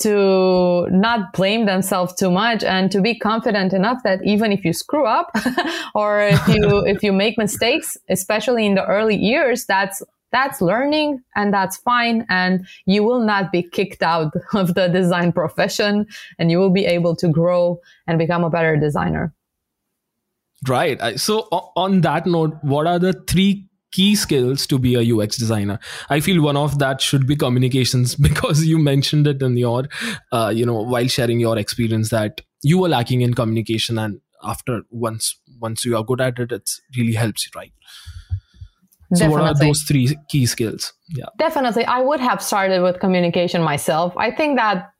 [0.00, 4.72] to not blame themselves too much and to be confident enough that even if you
[4.72, 5.30] screw up
[5.94, 10.02] or if you if you make mistakes especially in the early years that's
[10.36, 12.26] that's learning and that's fine.
[12.28, 16.06] And you will not be kicked out of the design profession
[16.38, 19.32] and you will be able to grow and become a better designer.
[20.68, 21.18] Right.
[21.18, 25.78] So, on that note, what are the three key skills to be a UX designer?
[26.10, 29.84] I feel one of that should be communications because you mentioned it in your,
[30.32, 34.82] uh, you know, while sharing your experience that you were lacking in communication, and after
[34.90, 37.72] once once you are good at it, it really helps you, right?
[39.14, 40.92] So what are those three key skills?
[41.08, 41.26] Yeah.
[41.38, 41.84] Definitely.
[41.84, 44.12] I would have started with communication myself.
[44.16, 44.90] I think that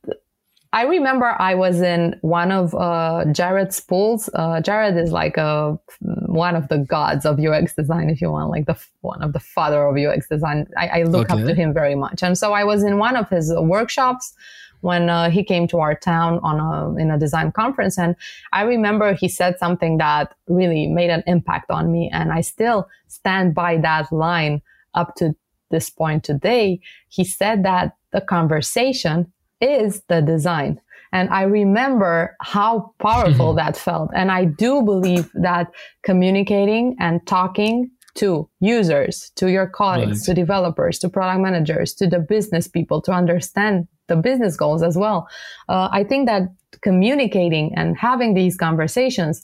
[0.73, 4.29] I remember I was in one of uh, Jared Spool's.
[4.33, 5.79] Uh, Jared is like a,
[6.27, 9.39] one of the gods of UX design, if you want, like the one of the
[9.39, 10.67] father of UX design.
[10.77, 11.41] I, I look okay.
[11.41, 12.21] up to him very much.
[12.21, 14.33] And so I was in one of his workshops
[14.81, 18.15] when uh, he came to our town on a in a design conference and
[18.53, 22.87] i remember he said something that really made an impact on me and i still
[23.07, 24.61] stand by that line
[24.93, 25.35] up to
[25.71, 30.79] this point today he said that the conversation is the design
[31.11, 34.11] and I remember how powerful that felt.
[34.13, 35.71] And I do believe that
[36.03, 40.25] communicating and talking to users, to your colleagues, right.
[40.25, 44.97] to developers, to product managers, to the business people to understand the business goals as
[44.97, 45.27] well.
[45.69, 46.43] Uh, I think that
[46.81, 49.43] communicating and having these conversations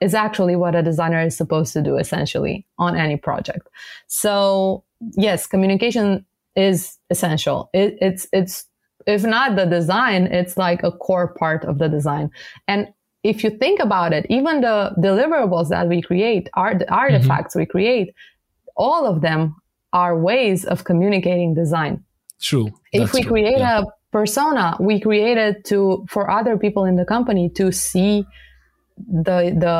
[0.00, 3.68] is actually what a designer is supposed to do essentially on any project.
[4.06, 4.84] So
[5.16, 6.24] yes, communication
[6.56, 7.70] is essential.
[7.72, 8.66] It, it's, it's,
[9.06, 12.30] if not the design, it's like a core part of the design.
[12.68, 12.88] And
[13.22, 17.60] if you think about it, even the deliverables that we create, art, artifacts mm-hmm.
[17.60, 18.14] we create,
[18.76, 19.56] all of them
[19.92, 22.04] are ways of communicating design.
[22.40, 22.70] True.
[22.92, 23.30] If we true.
[23.30, 23.82] create yeah.
[23.82, 28.24] a persona we created to for other people in the company to see
[29.28, 29.76] the the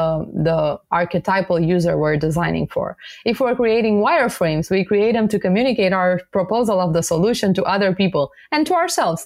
[0.48, 0.58] the
[0.90, 2.96] archetypal user we're designing for.
[3.24, 7.62] If we're creating wireframes, we create them to communicate our proposal of the solution to
[7.62, 9.20] other people and to ourselves,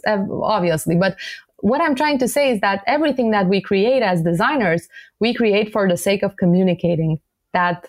[0.56, 0.96] obviously.
[1.04, 1.16] But
[1.70, 4.88] what I'm trying to say is that everything that we create as designers,
[5.20, 7.18] we create for the sake of communicating
[7.54, 7.88] that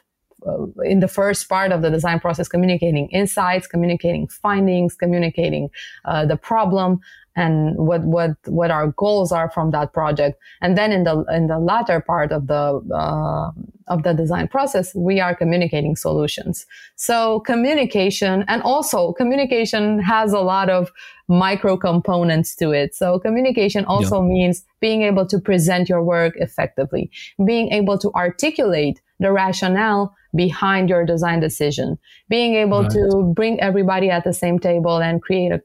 [0.83, 5.69] in the first part of the design process, communicating insights, communicating findings, communicating
[6.05, 6.99] uh, the problem
[7.35, 10.39] and what what what our goals are from that project.
[10.61, 13.51] And then in the in the latter part of the uh,
[13.87, 16.65] of the design process, we are communicating solutions.
[16.95, 20.91] So communication and also communication has a lot of
[21.27, 22.95] micro components to it.
[22.95, 24.27] So communication also yeah.
[24.27, 27.09] means being able to present your work effectively,
[27.45, 31.97] being able to articulate the rationale behind your design decision,
[32.29, 32.91] being able right.
[32.91, 35.61] to bring everybody at the same table and create a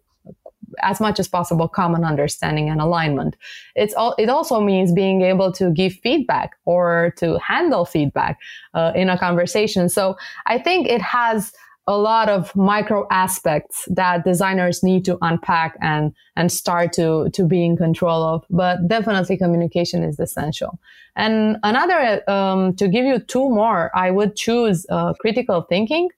[0.83, 3.37] as much as possible common understanding and alignment.
[3.75, 8.39] It's all, it also means being able to give feedback or to handle feedback
[8.75, 9.89] uh, in a conversation.
[9.89, 11.53] So I think it has
[11.87, 17.45] a lot of micro aspects that designers need to unpack and and start to to
[17.45, 20.79] be in control of but definitely communication is essential.
[21.17, 26.09] And another um, to give you two more i would choose uh, critical thinking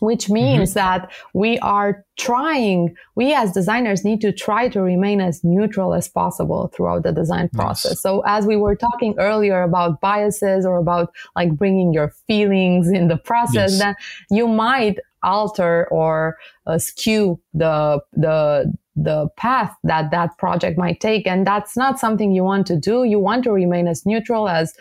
[0.00, 0.34] which mm-hmm.
[0.34, 0.80] means mm-hmm.
[0.80, 6.08] that we are trying, we as designers need to try to remain as neutral as
[6.08, 8.00] possible throughout the design process.
[8.02, 13.08] So as we were talking earlier about biases or about like bringing your feelings in
[13.08, 13.78] the process, yes.
[13.78, 13.94] then
[14.30, 16.36] you might alter or
[16.66, 21.26] uh, skew the, the, the path that that project might take.
[21.26, 23.04] And that's not something you want to do.
[23.04, 24.74] You want to remain as neutral as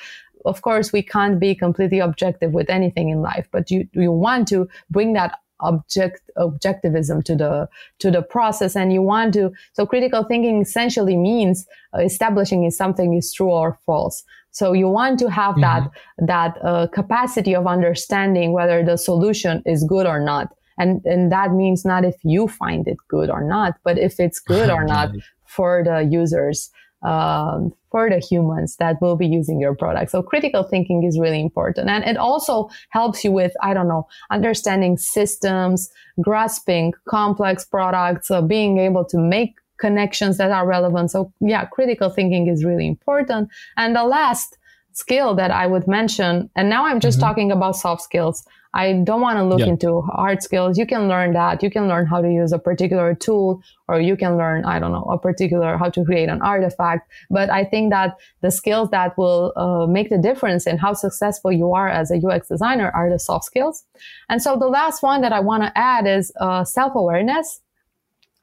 [0.45, 4.47] of course, we can't be completely objective with anything in life, but you, you want
[4.49, 7.67] to bring that object objectivism to the
[7.99, 12.73] to the process and you want to so critical thinking essentially means uh, establishing if
[12.73, 14.23] something is true or false.
[14.51, 15.87] So you want to have mm-hmm.
[16.17, 20.47] that that uh, capacity of understanding whether the solution is good or not.
[20.77, 24.39] And and that means not if you find it good or not but if it's
[24.39, 25.11] good or not
[25.45, 30.11] for the users um, for the humans that will be using your product.
[30.11, 31.89] So critical thinking is really important.
[31.89, 35.89] And it also helps you with, I don't know, understanding systems,
[36.21, 41.11] grasping complex products, uh, being able to make connections that are relevant.
[41.11, 43.49] So yeah, critical thinking is really important.
[43.77, 44.57] And the last
[44.91, 47.27] skill that I would mention, and now I'm just mm-hmm.
[47.27, 48.45] talking about soft skills.
[48.73, 49.67] I don't want to look yeah.
[49.67, 50.77] into hard skills.
[50.77, 51.63] You can learn that.
[51.63, 54.91] You can learn how to use a particular tool, or you can learn, I don't
[54.91, 57.11] know, a particular, how to create an artifact.
[57.31, 61.51] But I think that the skills that will uh, make the difference in how successful
[61.51, 63.83] you are as a UX designer are the soft skills.
[64.29, 67.61] And so the last one that I want to add is uh, self awareness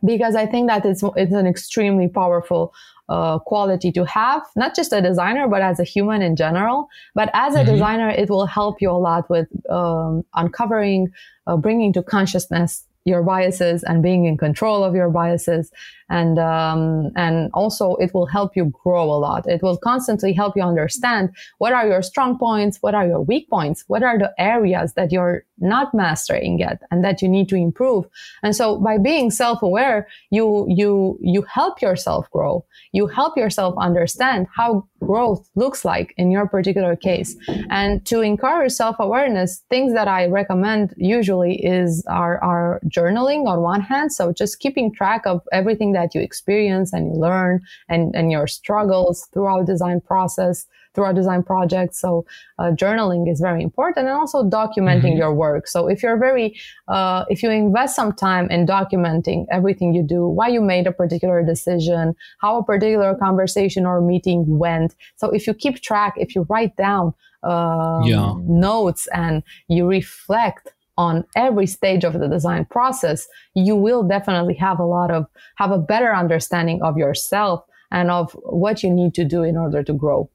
[0.05, 2.75] because I think that it's, it's an extremely powerful
[3.09, 6.89] uh, quality to have, not just a designer, but as a human in general.
[7.15, 7.73] But as a mm-hmm.
[7.73, 11.13] designer, it will help you a lot with um, uncovering,
[11.47, 15.71] uh, bringing to consciousness your biases and being in control of your biases.
[16.09, 19.49] And um, and also it will help you grow a lot.
[19.49, 23.49] It will constantly help you understand what are your strong points what are your weak
[23.51, 27.57] points what are the areas that you're not mastering yet and that you need to
[27.57, 28.05] improve.
[28.43, 32.65] And so by being self-aware you you you help yourself grow.
[32.93, 37.37] You help yourself understand how growth looks like in your particular case.
[37.71, 43.81] And to encourage self-awareness things that i recommend usually is our, our journaling on one
[43.81, 44.13] hand.
[44.13, 48.47] So just keeping track of everything that you experience and you learn and, and your
[48.47, 50.67] struggles throughout design process,
[50.97, 52.01] throughout design projects.
[52.01, 52.25] So
[52.59, 55.19] uh, journaling is very important and also documenting mm-hmm.
[55.19, 55.69] your work.
[55.69, 60.27] So if you're very, uh, if you invest some time in documenting everything you do,
[60.27, 64.97] why you made a particular decision, how a particular conversation or meeting went.
[65.17, 68.35] So if you keep track, if you write down um, yeah.
[68.43, 74.81] notes and you reflect on every stage of the design process, you will definitely have
[74.81, 75.27] a lot of,
[75.57, 79.83] have a better understanding of yourself and of what you need to do in order
[79.83, 80.31] to grow.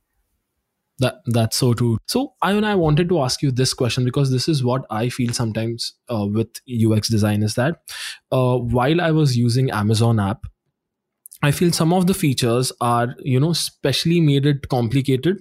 [1.01, 1.97] That that's so true.
[2.07, 5.09] So I and I wanted to ask you this question because this is what I
[5.09, 7.77] feel sometimes uh, with UX design is that
[8.31, 10.45] uh, while I was using Amazon app,
[11.43, 15.37] I feel some of the features are you know specially made it complicated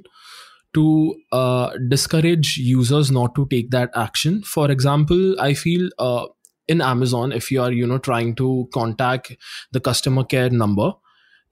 [0.74, 6.26] to uh, discourage users not to take that action for example i feel uh,
[6.68, 9.36] in amazon if you are you know trying to contact
[9.72, 10.92] the customer care number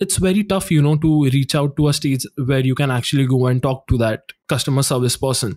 [0.00, 3.26] it's very tough you know to reach out to a stage where you can actually
[3.26, 5.56] go and talk to that customer service person.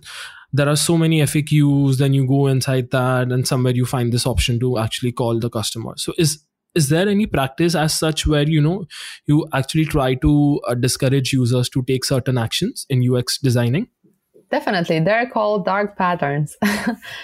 [0.52, 4.26] There are so many faqs then you go inside that and somewhere you find this
[4.26, 5.94] option to actually call the customer.
[5.96, 8.86] So is is there any practice as such where you know
[9.26, 13.88] you actually try to uh, discourage users to take certain actions in ux designing
[14.52, 16.56] Definitely, they're called dark patterns.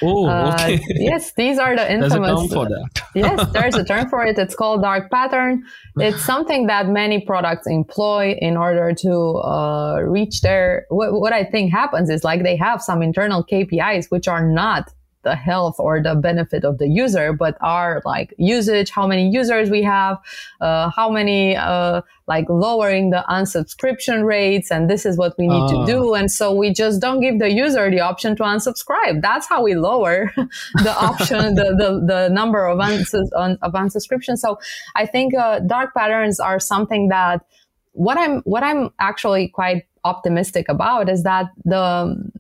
[0.01, 0.75] Oh, uh, okay.
[0.77, 2.13] Uh, yes, these are the infamous.
[2.13, 3.03] There's a term for that.
[3.15, 4.39] yes, there's a term for it.
[4.39, 5.65] It's called dark pattern.
[5.97, 10.87] It's something that many products employ in order to uh, reach their.
[10.91, 14.89] What, what I think happens is like they have some internal KPIs which are not
[15.29, 19.69] the health or the benefit of the user, but are like usage, how many users
[19.69, 20.17] we have,
[20.61, 24.71] uh, how many, uh, like lowering the unsubscription rates.
[24.71, 25.75] And this is what we need uh.
[25.75, 26.01] to do.
[26.15, 26.19] Ah.
[26.19, 29.21] And so we just don't give the user the option to unsubscribe.
[29.21, 30.33] That's how we lower
[30.89, 33.15] the option, the, the, the number of, uns-
[33.69, 34.39] of unsubscription.
[34.39, 34.59] So
[34.97, 37.45] I think, uh, dark patterns are something that
[37.93, 42.31] what I'm, what I'm actually quite optimistic about is that the,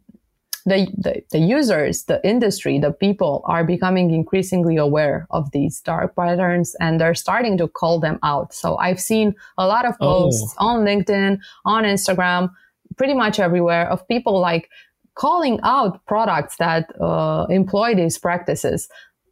[0.68, 6.14] the, the, the, users, the industry, the people are becoming increasingly aware of these dark
[6.16, 8.52] patterns and they're starting to call them out.
[8.54, 10.06] So I've seen a lot of oh.
[10.06, 10.68] posts oh.
[10.68, 12.50] on LinkedIn, on Instagram,
[12.96, 14.68] pretty much everywhere of people like
[15.14, 18.88] calling out products that uh, employ these practices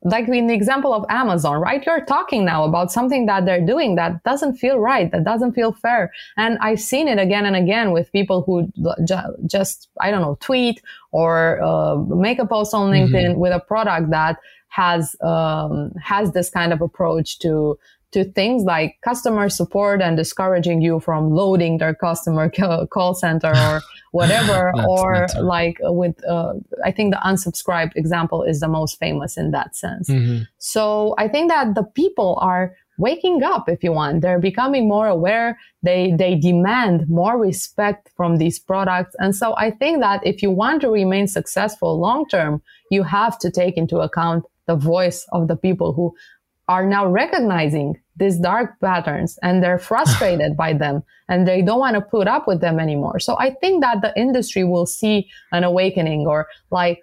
[0.07, 1.85] like in the example of Amazon, right?
[1.85, 5.73] You're talking now about something that they're doing that doesn't feel right, that doesn't feel
[5.73, 6.13] fair.
[6.37, 8.71] And I've seen it again and again with people who
[9.47, 10.81] just, I don't know, tweet
[11.11, 13.15] or uh, make a post on mm-hmm.
[13.15, 13.41] LinkedIn mm-hmm.
[13.41, 14.39] with a product that
[14.69, 17.79] has um, has this kind of approach to
[18.17, 22.51] to things like customer support and discouraging you from loading their customer
[22.91, 28.69] call center or whatever or like with uh, i think the unsubscribed example is the
[28.69, 30.09] most famous in that sense.
[30.09, 30.45] Mm-hmm.
[30.57, 34.23] so i think that the people are waking up if you want.
[34.23, 35.59] They're becoming more aware.
[35.83, 39.15] They they demand more respect from these products.
[39.19, 43.39] And so i think that if you want to remain successful long term you have
[43.41, 46.15] to take into account the voice of the people who
[46.69, 51.95] are now recognizing these dark patterns and they're frustrated by them and they don't want
[51.95, 53.19] to put up with them anymore.
[53.21, 57.03] So I think that the industry will see an awakening or like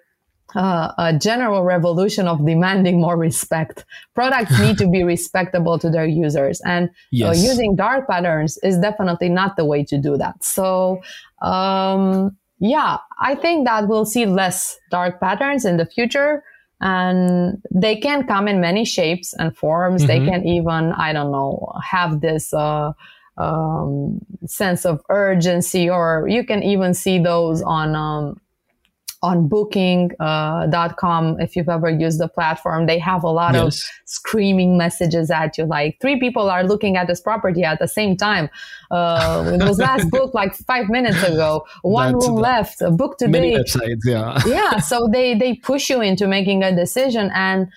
[0.54, 3.84] uh, a general revolution of demanding more respect.
[4.14, 7.28] Products need to be respectable to their users, and uh, yes.
[7.28, 10.44] uh, using dark patterns is definitely not the way to do that.
[10.44, 11.00] So,
[11.42, 16.44] um, yeah, I think that we'll see less dark patterns in the future
[16.80, 20.02] and they can come in many shapes and forms.
[20.02, 20.08] Mm-hmm.
[20.08, 22.92] They can even, I don't know, have this, uh,
[23.36, 28.40] um, sense of urgency, or you can even see those on um,
[29.24, 32.84] on booking.com uh, if you've ever used the platform.
[32.86, 33.64] They have a lot yes.
[33.64, 37.88] of screaming messages at you like three people are looking at this property at the
[37.88, 38.50] same time.
[38.90, 41.64] Uh, it was last booked like five minutes ago.
[41.82, 43.32] One That's room left a book today.
[43.32, 44.40] many websites yeah.
[44.46, 47.68] Yeah so they they push you into making a decision and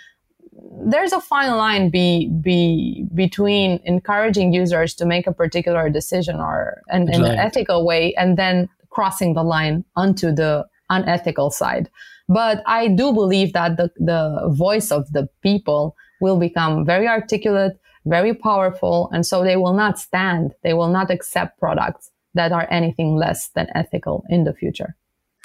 [0.86, 6.82] there's a fine line be, be between encouraging users to make a particular decision or
[6.90, 7.32] an, in right.
[7.32, 11.90] an ethical way and then crossing the line onto the unethical side.
[12.30, 17.80] But I do believe that the, the voice of the people will become very articulate,
[18.06, 19.10] very powerful.
[19.14, 20.54] And so they will not stand.
[20.64, 24.96] They will not accept products that are anything less than ethical in the future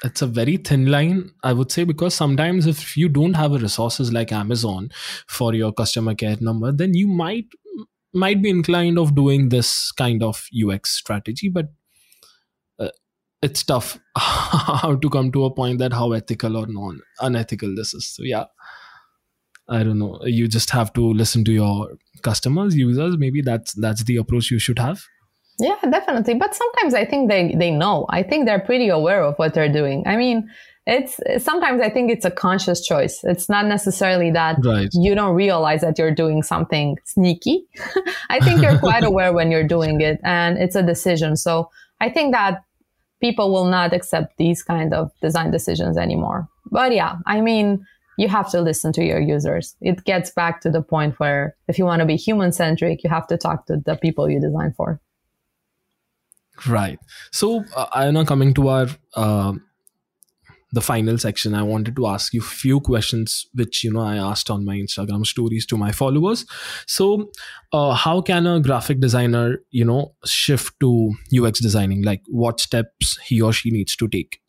[0.03, 4.11] it's a very thin line i would say because sometimes if you don't have resources
[4.11, 4.89] like amazon
[5.27, 7.45] for your customer care number then you might
[8.13, 11.67] might be inclined of doing this kind of ux strategy but
[13.43, 17.93] it's tough how to come to a point that how ethical or non unethical this
[17.93, 18.45] is so yeah
[19.69, 21.89] i don't know you just have to listen to your
[22.21, 25.03] customers users maybe that's that's the approach you should have
[25.59, 26.33] yeah, definitely.
[26.33, 28.07] But sometimes I think they, they know.
[28.09, 30.03] I think they're pretty aware of what they're doing.
[30.07, 30.49] I mean,
[30.85, 33.21] it's sometimes I think it's a conscious choice.
[33.23, 34.89] It's not necessarily that right.
[34.91, 37.65] you don't realize that you're doing something sneaky.
[38.29, 41.37] I think you're quite aware when you're doing it and it's a decision.
[41.37, 41.69] So
[42.01, 42.63] I think that
[43.23, 46.49] people will not accept these kind of design decisions anymore.
[46.69, 47.85] But yeah, I mean,
[48.17, 49.75] you have to listen to your users.
[49.79, 53.09] It gets back to the point where if you want to be human centric, you
[53.09, 54.99] have to talk to the people you design for.
[56.67, 56.99] Right.
[57.31, 59.53] So, uh, I know coming to our uh,
[60.73, 64.17] the final section, I wanted to ask you a few questions, which you know I
[64.17, 66.45] asked on my Instagram stories to my followers.
[66.87, 67.31] So,
[67.71, 72.01] uh, how can a graphic designer, you know, shift to UX designing?
[72.01, 74.39] Like, what steps he or she needs to take?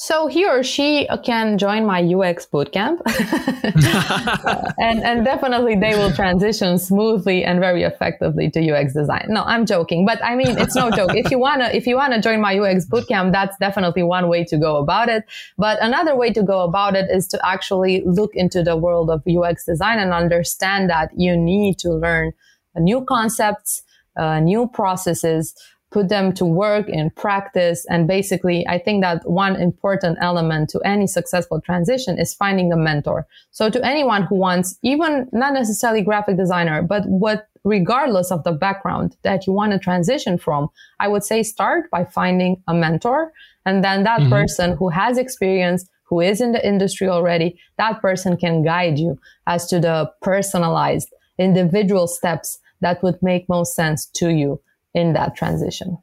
[0.00, 3.00] So he or she can join my UX bootcamp,
[4.78, 9.26] and and definitely they will transition smoothly and very effectively to UX design.
[9.28, 11.16] No, I'm joking, but I mean it's no joke.
[11.16, 14.56] If you wanna if you wanna join my UX bootcamp, that's definitely one way to
[14.56, 15.24] go about it.
[15.56, 19.24] But another way to go about it is to actually look into the world of
[19.26, 22.34] UX design and understand that you need to learn
[22.76, 23.82] new concepts,
[24.16, 25.56] uh, new processes
[25.90, 27.86] put them to work in practice.
[27.88, 32.76] And basically, I think that one important element to any successful transition is finding a
[32.76, 33.26] mentor.
[33.50, 38.52] So to anyone who wants, even not necessarily graphic designer, but what, regardless of the
[38.52, 40.68] background that you want to transition from,
[41.00, 43.32] I would say start by finding a mentor.
[43.64, 44.30] And then that mm-hmm.
[44.30, 49.18] person who has experience, who is in the industry already, that person can guide you
[49.46, 51.08] as to the personalized
[51.38, 54.60] individual steps that would make most sense to you
[54.98, 55.96] in that transition.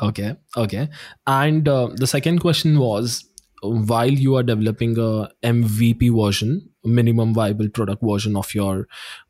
[0.00, 0.88] Okay, okay.
[1.26, 3.24] And uh, the second question was
[3.62, 8.86] while you are developing a MVP version, minimum viable product version of your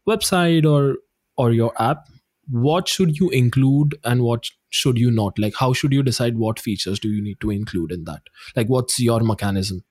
[0.09, 0.98] website or
[1.36, 2.09] or your app,
[2.48, 5.38] what should you include and what should you not?
[5.38, 8.22] Like how should you decide what features do you need to include in that?
[8.55, 9.82] Like what's your mechanism?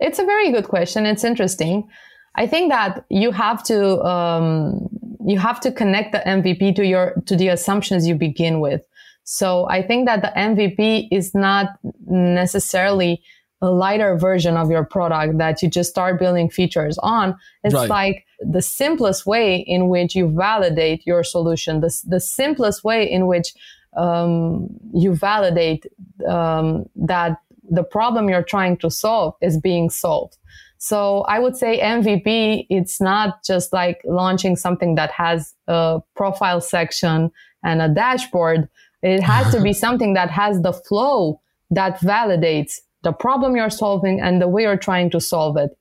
[0.00, 1.06] It's a very good question.
[1.06, 1.88] It's interesting.
[2.36, 4.88] I think that you have to um,
[5.26, 8.86] you have to connect the MVP to your, to the assumptions you begin with.
[9.24, 13.22] So I think that the MVP is not necessarily
[13.62, 17.36] a lighter version of your product that you just start building features on.
[17.62, 17.88] It's right.
[17.88, 23.26] like the simplest way in which you validate your solution, the, the simplest way in
[23.26, 23.52] which
[23.96, 25.84] um, you validate
[26.26, 27.38] um, that
[27.70, 30.38] the problem you're trying to solve is being solved.
[30.82, 36.62] So I would say MVP, it's not just like launching something that has a profile
[36.62, 37.30] section
[37.62, 38.66] and a dashboard.
[39.02, 44.22] It has to be something that has the flow that validates the problem you're solving
[44.22, 45.76] and the way you're trying to solve it.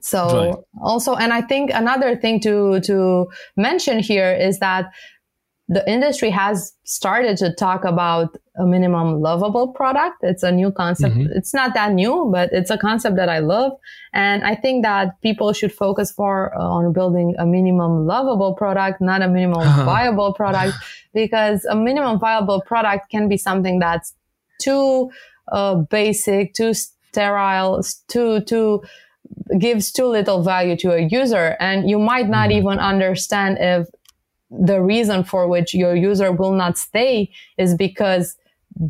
[0.00, 0.54] So right.
[0.82, 3.26] also, and I think another thing to, to
[3.58, 4.90] mention here is that
[5.68, 10.16] the industry has started to talk about a minimum lovable product.
[10.20, 11.14] It's a new concept.
[11.14, 11.32] Mm-hmm.
[11.32, 13.72] It's not that new, but it's a concept that I love.
[14.12, 19.22] And I think that people should focus more on building a minimum lovable product, not
[19.22, 20.74] a minimum viable product,
[21.14, 24.14] because a minimum viable product can be something that's
[24.60, 25.10] too
[25.50, 28.82] uh, basic, too sterile, too, too,
[29.58, 31.56] gives too little value to a user.
[31.58, 32.58] And you might not mm-hmm.
[32.58, 33.88] even understand if
[34.58, 38.36] the reason for which your user will not stay is because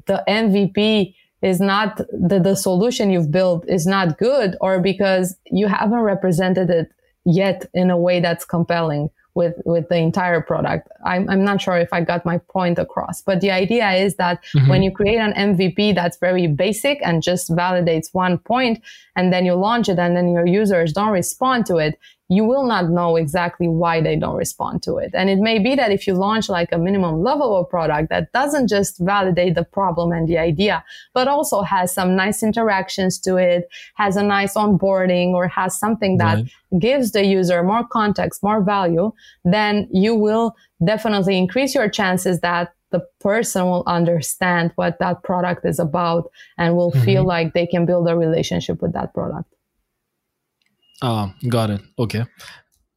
[0.07, 5.67] the MVP is not the, the solution you've built is not good or because you
[5.67, 6.91] haven't represented it
[7.25, 10.89] yet in a way that's compelling with with the entire product.
[11.05, 14.43] I'm I'm not sure if I got my point across, but the idea is that
[14.45, 14.69] mm-hmm.
[14.69, 18.81] when you create an MVP that's very basic and just validates one point,
[19.17, 21.99] and then you launch it, and then your users don't respond to it,
[22.29, 25.11] you will not know exactly why they don't respond to it.
[25.15, 28.69] And it may be that if you launch like a minimum lovable product that doesn't
[28.69, 33.69] just validate the problem and the idea, but also has some nice interactions to it,
[33.97, 36.81] has a nice onboarding or has something that right.
[36.81, 39.13] gives the user more context, more value,
[39.45, 45.67] then you will definitely increase your chances that the person will understand what that product
[45.67, 47.05] is about and will mm-hmm.
[47.05, 49.54] feel like they can build a relationship with that product.
[51.05, 51.83] Ah, got it.
[51.99, 52.25] Okay.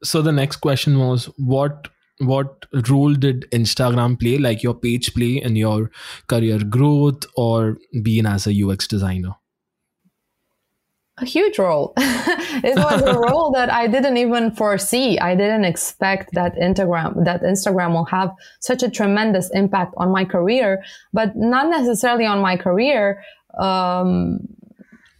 [0.01, 1.89] So the next question was what
[2.19, 5.91] what role did Instagram play, like your page play in your
[6.27, 9.33] career growth or being as a UX designer?
[11.17, 11.93] A huge role.
[11.97, 15.19] it was a role that I didn't even foresee.
[15.19, 18.31] I didn't expect that Instagram, that Instagram will have
[18.61, 20.81] such a tremendous impact on my career,
[21.11, 23.21] but not necessarily on my career.
[23.59, 24.39] Um,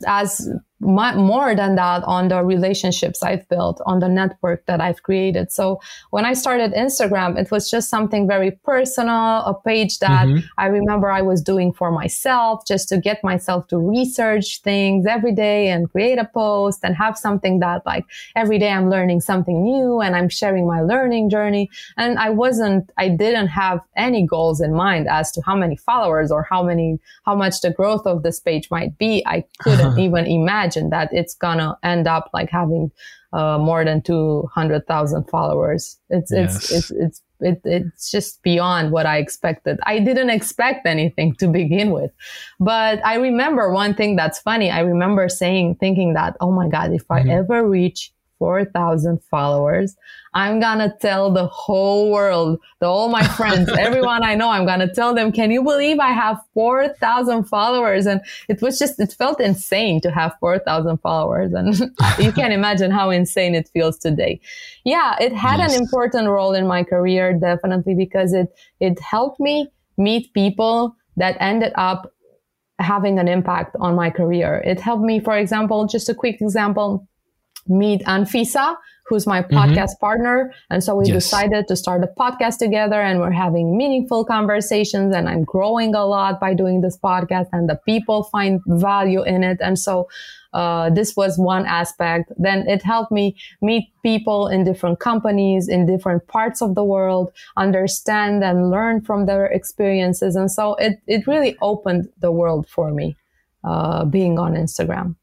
[0.06, 0.48] as
[0.80, 5.52] more than that on the relationships I've built, on the network that I've created.
[5.52, 5.80] So
[6.12, 10.46] when I started Instagram, it was just something very personal, a page that mm-hmm.
[10.58, 15.34] I remember I was doing for myself just to get myself to research things every
[15.34, 18.06] day and create a post and have something that like
[18.36, 21.72] every day I'm learning something new and I'm sharing my learning journey.
[21.98, 26.32] And I wasn't, I didn't have any goals in mind as to how many followers
[26.32, 29.24] or how many, how much the growth of this page might be.
[29.26, 32.92] I couldn't even imagine imagine that it's gonna end up like having
[33.34, 36.00] uh, more than 200,000 followers.
[36.10, 36.72] It's, yes.
[36.72, 39.80] it's, it's, it's, it, it's just beyond what I expected.
[39.84, 42.12] I didn't expect anything to begin with.
[42.60, 44.72] But I remember one thing that's funny.
[44.72, 47.30] I remember saying, thinking that, oh my God, if I mm-hmm.
[47.32, 49.96] ever reach 4,000 followers.
[50.34, 54.94] I'm gonna tell the whole world, the, all my friends, everyone I know, I'm gonna
[54.94, 58.06] tell them, can you believe I have 4,000 followers?
[58.06, 61.54] And it was just, it felt insane to have 4,000 followers.
[61.54, 61.76] And
[62.20, 64.40] you can imagine how insane it feels today.
[64.84, 65.76] Yeah, it had yes.
[65.76, 68.48] an important role in my career, definitely, because it,
[68.80, 69.68] it helped me
[69.98, 72.14] meet people that ended up
[72.80, 74.62] having an impact on my career.
[74.66, 77.08] It helped me, for example, just a quick example
[77.70, 78.76] meet Anfisa,
[79.08, 79.58] who's my mm-hmm.
[79.58, 80.06] podcast mm-hmm.
[80.06, 80.54] partner.
[80.70, 81.24] And so we yes.
[81.24, 86.06] decided to start a podcast together and we're having meaningful conversations and I'm growing a
[86.06, 89.58] lot by doing this podcast and the people find value in it.
[89.62, 90.08] And so,
[90.54, 92.32] uh, this was one aspect.
[92.38, 97.32] Then it helped me meet people in different companies in different parts of the world,
[97.58, 100.36] understand and learn from their experiences.
[100.36, 103.18] And so it, it really opened the world for me,
[103.64, 105.16] uh, being on Instagram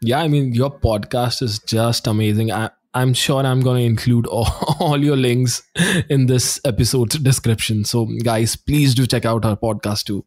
[0.00, 4.26] yeah i mean your podcast is just amazing I, i'm sure i'm going to include
[4.26, 4.48] all,
[4.80, 5.62] all your links
[6.08, 10.24] in this episode's description so guys please do check out our podcast too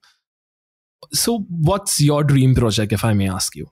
[1.12, 3.68] so what's your dream project if i may ask you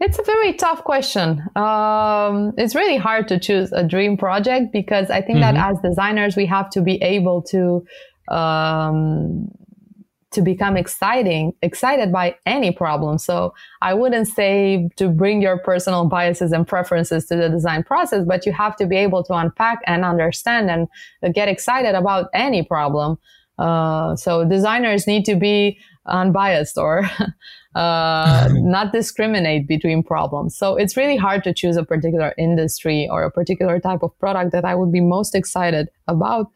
[0.00, 1.42] it's a very tough question.
[1.56, 5.56] Um, it's really hard to choose a dream project because I think mm-hmm.
[5.56, 7.84] that as designers, we have to be able to
[8.32, 9.48] um,
[10.30, 13.18] to become exciting, excited by any problem.
[13.18, 18.24] So I wouldn't say to bring your personal biases and preferences to the design process,
[18.26, 22.62] but you have to be able to unpack and understand and get excited about any
[22.62, 23.18] problem.
[23.58, 27.08] Uh, so designers need to be unbiased or
[27.74, 30.56] uh, not discriminate between problems.
[30.56, 34.52] So it's really hard to choose a particular industry or a particular type of product
[34.52, 36.52] that I would be most excited about.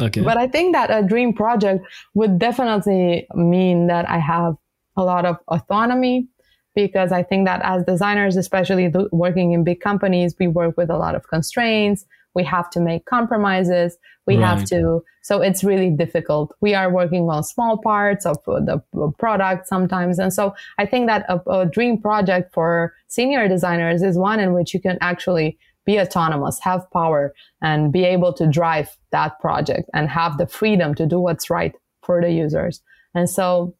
[0.00, 0.22] Okay.
[0.22, 1.84] But I think that a dream project
[2.14, 4.56] would definitely mean that I have
[4.96, 6.28] a lot of autonomy
[6.74, 10.96] because I think that as designers, especially working in big companies, we work with a
[10.96, 12.04] lot of constraints.
[12.34, 13.96] We have to make compromises.
[14.26, 14.46] We right.
[14.46, 16.54] have to, so it's really difficult.
[16.60, 18.80] We are working on small parts of the
[19.18, 20.18] product sometimes.
[20.20, 24.52] And so I think that a, a dream project for senior designers is one in
[24.52, 29.88] which you can actually be autonomous, have power and be able to drive that project
[29.94, 32.82] and have the freedom to do what's right for the users.
[33.14, 33.74] And so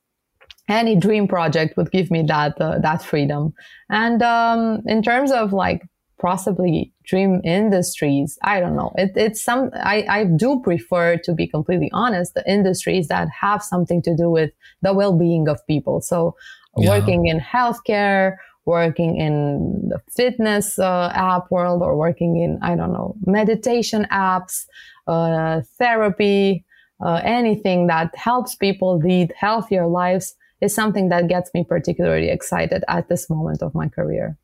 [0.68, 3.52] any dream project would give me that, uh, that freedom.
[3.88, 5.82] And, um, in terms of like
[6.20, 8.92] possibly dream industries, I don't know.
[8.96, 13.62] It, it's some, I, I do prefer to be completely honest, the industries that have
[13.62, 14.50] something to do with
[14.82, 16.00] the well-being of people.
[16.02, 16.36] So
[16.76, 16.90] yeah.
[16.90, 18.36] working in healthcare,
[18.66, 24.66] working in the fitness uh, app world or working in, I don't know, meditation apps,
[25.06, 26.64] uh, therapy,
[27.04, 32.84] uh, anything that helps people lead healthier lives is something that gets me particularly excited
[32.88, 34.36] at this moment of my career.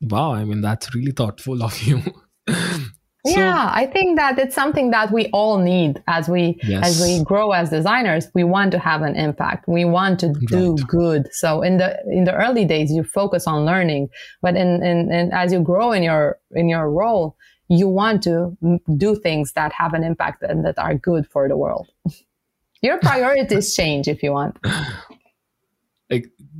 [0.00, 2.02] Wow, I mean that's really thoughtful of you.
[3.28, 6.84] So, yeah, I think that it's something that we all need as we yes.
[6.84, 8.28] as we grow as designers.
[8.34, 9.68] We want to have an impact.
[9.68, 10.86] We want to do right.
[10.86, 11.34] good.
[11.34, 14.08] So in the in the early days, you focus on learning,
[14.42, 17.36] but in, in, in as you grow in your in your role,
[17.68, 18.56] you want to
[18.96, 21.88] do things that have an impact and that are good for the world.
[22.82, 24.56] your priorities change if you want.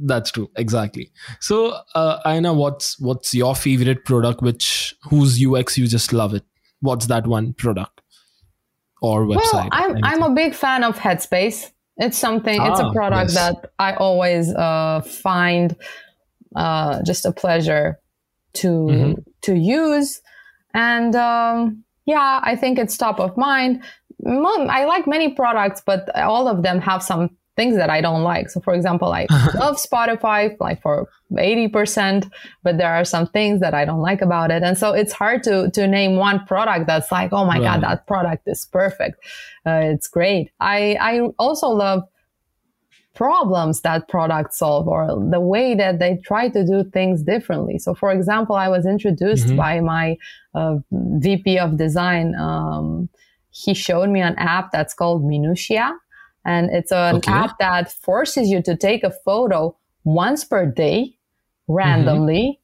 [0.00, 1.10] That's true, exactly.
[1.40, 4.42] So, uh, Ioana, what's what's your favorite product?
[4.42, 6.44] Which whose UX you just love it?
[6.80, 8.00] What's that one product
[9.02, 9.52] or website?
[9.52, 11.70] Well, I'm I'm a big fan of Headspace.
[11.96, 12.60] It's something.
[12.60, 13.34] Ah, it's a ah, product yes.
[13.34, 15.76] that I always uh, find
[16.54, 17.98] uh, just a pleasure
[18.54, 19.12] to mm-hmm.
[19.42, 20.20] to use,
[20.74, 23.82] and um, yeah, I think it's top of mind.
[24.26, 28.50] I like many products, but all of them have some things that I don't like.
[28.50, 32.30] So for example, I love Spotify like for 80%,
[32.62, 34.62] but there are some things that I don't like about it.
[34.62, 37.64] And so it's hard to, to name one product that's like, oh my right.
[37.64, 39.16] God, that product is perfect.
[39.66, 40.52] Uh, it's great.
[40.60, 42.04] I, I also love
[43.16, 47.76] problems that products solve or the way that they try to do things differently.
[47.76, 49.56] So for example, I was introduced mm-hmm.
[49.56, 50.16] by my
[50.54, 52.36] uh, VP of design.
[52.36, 53.08] Um,
[53.50, 55.92] he showed me an app that's called Minutiae
[56.44, 57.32] and it's an okay.
[57.32, 61.16] app that forces you to take a photo once per day
[61.68, 62.60] randomly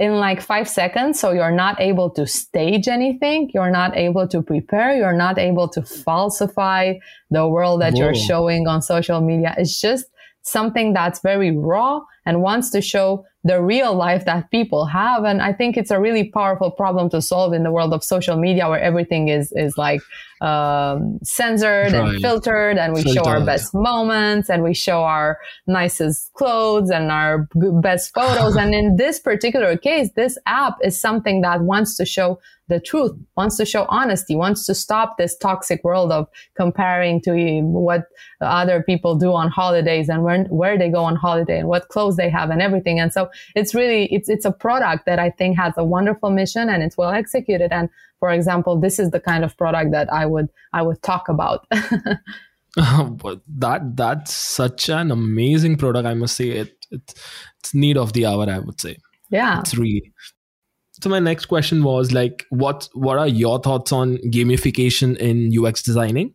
[0.00, 0.04] mm-hmm.
[0.04, 1.20] in like five seconds.
[1.20, 3.50] So you're not able to stage anything.
[3.54, 4.96] You're not able to prepare.
[4.96, 6.94] You're not able to falsify
[7.30, 8.00] the world that Whoa.
[8.00, 9.54] you're showing on social media.
[9.56, 10.06] It's just
[10.42, 15.24] something that's very raw and wants to show the real life that people have.
[15.24, 18.36] And I think it's a really powerful problem to solve in the world of social
[18.36, 20.00] media where everything is, is like,
[20.40, 22.14] um, censored right.
[22.14, 27.12] and filtered and we show our best moments and we show our nicest clothes and
[27.12, 27.48] our
[27.80, 28.56] best photos.
[28.56, 33.12] and in this particular case, this app is something that wants to show the truth,
[33.36, 38.04] wants to show honesty, wants to stop this toxic world of comparing to what
[38.40, 42.11] other people do on holidays and where, where they go on holiday and what clothes
[42.16, 43.00] they have and everything.
[43.00, 46.68] And so it's really, it's, it's a product that I think has a wonderful mission
[46.68, 47.72] and it's well executed.
[47.72, 47.88] And
[48.20, 51.66] for example, this is the kind of product that I would, I would talk about.
[53.10, 57.14] but that that's such an amazing product i must say it, it
[57.58, 58.96] it's need of the hour i would say
[59.30, 60.12] yeah it's really
[60.92, 65.82] so my next question was like what what are your thoughts on gamification in ux
[65.82, 66.34] designing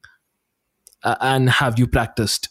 [1.04, 2.50] uh, and have you practiced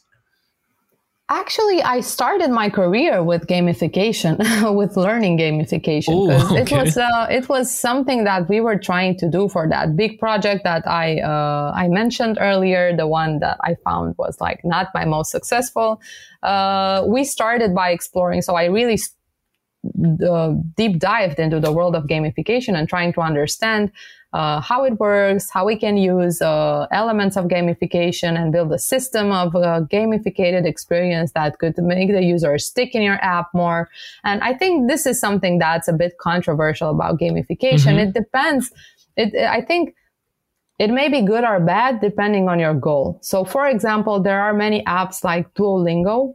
[1.29, 4.39] Actually, I started my career with gamification,
[4.77, 6.31] with learning gamification.
[6.31, 6.63] Oh, okay.
[6.63, 10.21] It was uh, it was something that we were trying to do for that big
[10.21, 12.97] project that I uh, I mentioned earlier.
[12.97, 16.01] The one that I found was like not my most successful.
[16.45, 18.41] Uh, we started by exploring.
[18.41, 18.99] So I really
[20.25, 23.91] uh, deep dived into the world of gamification and trying to understand
[24.33, 28.79] uh, how it works, how we can use uh, elements of gamification and build a
[28.79, 33.89] system of uh, gamificated experience that could make the user stick in your app more.
[34.25, 37.95] And I think this is something that's a bit controversial about gamification.
[37.95, 38.09] Mm-hmm.
[38.09, 38.73] It depends.
[39.17, 39.95] It, I think
[40.79, 43.19] it may be good or bad depending on your goal.
[43.23, 46.35] So, for example, there are many apps like Duolingo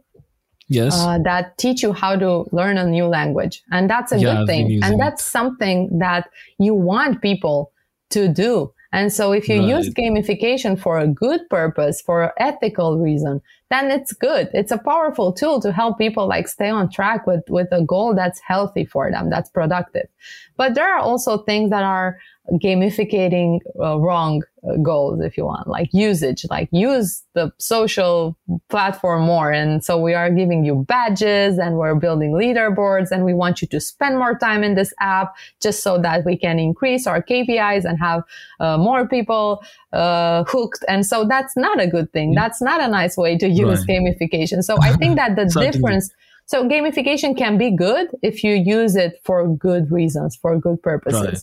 [0.68, 4.36] yes uh, that teach you how to learn a new language and that's a yeah,
[4.36, 6.28] good thing and that's something that
[6.58, 7.71] you want people
[8.12, 9.68] to do and so if you right.
[9.68, 13.40] use gamification for a good purpose for an ethical reason
[13.72, 14.50] then it's good.
[14.52, 18.14] It's a powerful tool to help people like stay on track with with a goal
[18.14, 20.08] that's healthy for them that's productive.
[20.56, 22.18] But there are also things that are
[22.62, 28.36] gamificating uh, wrong uh, goals if you want like usage like use the social
[28.68, 29.52] platform more.
[29.52, 33.68] And so we are giving you badges and we're building leaderboards and we want you
[33.68, 37.84] to spend more time in this app just so that we can increase our kpis
[37.84, 38.24] and have
[38.60, 39.62] uh, more people
[39.92, 40.84] uh, hooked.
[40.88, 42.34] And so that's not a good thing.
[42.34, 43.88] That's not a nice way to use right.
[43.88, 46.10] gamification so i think that the difference
[46.46, 51.24] so gamification can be good if you use it for good reasons for good purposes
[51.24, 51.42] right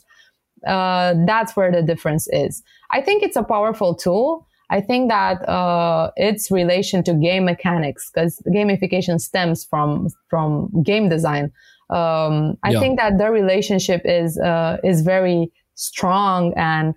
[0.67, 2.63] uh, that's where the difference is.
[2.91, 4.47] I think it's a powerful tool.
[4.69, 11.09] I think that uh, its relation to game mechanics, because gamification stems from from game
[11.09, 11.51] design.
[11.89, 12.79] Um, I yeah.
[12.79, 16.93] think that the relationship is uh, is very strong, and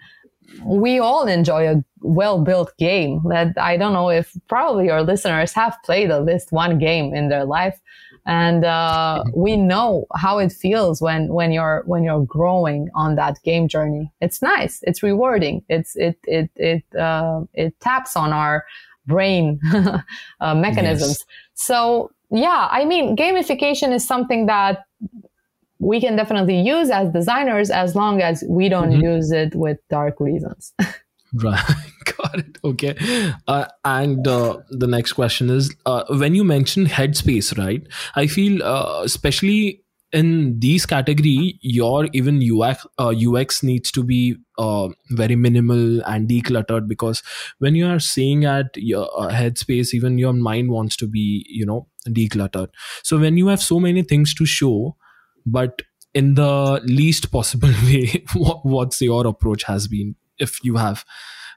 [0.65, 3.21] we all enjoy a well built game.
[3.29, 7.29] That I don't know if probably your listeners have played at least one game in
[7.29, 7.81] their life
[8.25, 13.37] and uh, we know how it feels when when you're when you're growing on that
[13.43, 14.13] game journey.
[14.21, 14.81] It's nice.
[14.83, 15.65] It's rewarding.
[15.69, 18.65] It's it it it uh, it taps on our
[19.07, 19.61] brain
[20.41, 21.19] uh, mechanisms.
[21.19, 21.37] Yes.
[21.55, 24.85] So yeah, I mean, gamification is something that
[25.83, 29.13] we can definitely use as designers as long as we don't mm-hmm.
[29.15, 30.73] use it with dark reasons.
[31.35, 31.65] right.
[32.17, 32.59] Got it.
[32.65, 32.97] Okay.
[33.49, 37.87] Uh, and uh, the next question is uh, when you mention headspace right?
[38.15, 39.81] I feel uh, especially
[40.13, 46.29] in these category your even ux ux uh, needs to be uh, very minimal and
[46.29, 47.23] decluttered because
[47.61, 51.89] when you are seeing at your headspace even your mind wants to be you know
[52.09, 52.69] decluttered.
[53.03, 54.97] So when you have so many things to show
[55.47, 55.83] but
[56.15, 61.05] in the least possible way what, what's your approach has been if you have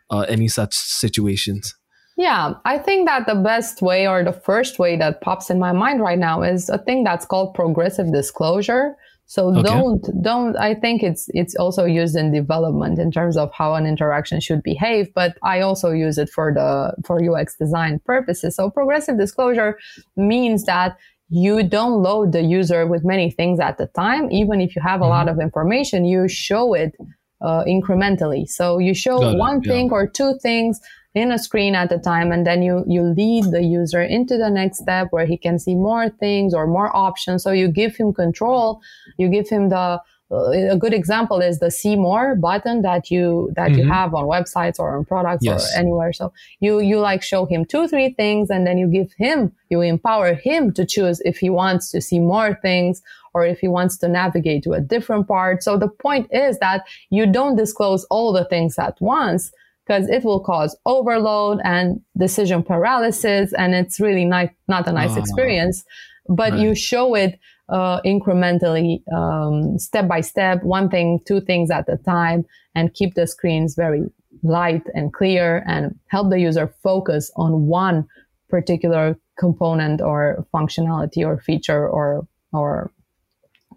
[0.10, 1.76] uh, any such situations?
[2.18, 5.74] Yeah, I think that the best way or the first way that pops in my
[5.74, 8.96] mind right now is a thing that's called progressive disclosure.
[9.28, 9.64] So okay.
[9.64, 13.86] don't don't I think it's it's also used in development in terms of how an
[13.86, 18.56] interaction should behave, but I also use it for the for UX design purposes.
[18.56, 19.80] So progressive disclosure
[20.16, 20.96] means that
[21.30, 24.32] you don't load the user with many things at the time.
[24.32, 25.12] Even if you have a mm-hmm.
[25.12, 26.96] lot of information, you show it
[27.42, 28.48] uh, incrementally.
[28.48, 29.94] So you show Got one it, thing yeah.
[29.94, 30.80] or two things
[31.14, 34.50] in a screen at a time, and then you you lead the user into the
[34.50, 37.44] next step where he can see more things or more options.
[37.44, 38.82] So you give him control.
[39.18, 40.02] You give him the
[40.32, 43.82] a good example is the see more button that you that mm-hmm.
[43.82, 45.76] you have on websites or on products yes.
[45.76, 49.14] or anywhere so you you like show him two three things and then you give
[49.20, 53.04] him you empower him to choose if he wants to see more things
[53.36, 56.84] or if he wants to navigate to a different part so the point is that
[57.12, 59.52] you don't disclose all the things at once
[59.86, 65.16] because it will cause overload and decision paralysis and it's really not not a nice
[65.16, 65.20] oh.
[65.20, 65.84] experience
[66.28, 66.62] but right.
[66.62, 67.40] you show it
[67.70, 72.46] uh, incrementally, um, step by step, one thing, two things at a time,
[72.76, 74.04] and keep the screens very
[74.44, 78.06] light and clear and help the user focus on one
[78.50, 82.92] particular component or functionality or feature or or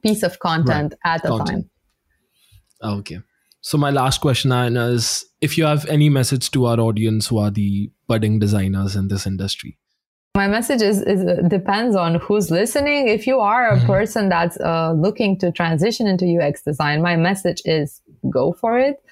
[0.03, 1.15] piece of content right.
[1.15, 1.67] at a content.
[2.83, 2.99] time.
[2.99, 3.19] Okay.
[3.61, 7.39] So my last question, Ioana, is if you have any message to our audience who
[7.39, 9.79] are the budding designers in this industry.
[10.39, 13.09] My message is, is depends on who's listening.
[13.09, 13.87] If you are a mm-hmm.
[13.89, 19.03] person that's uh, looking to transition into UX design, my message is go for it.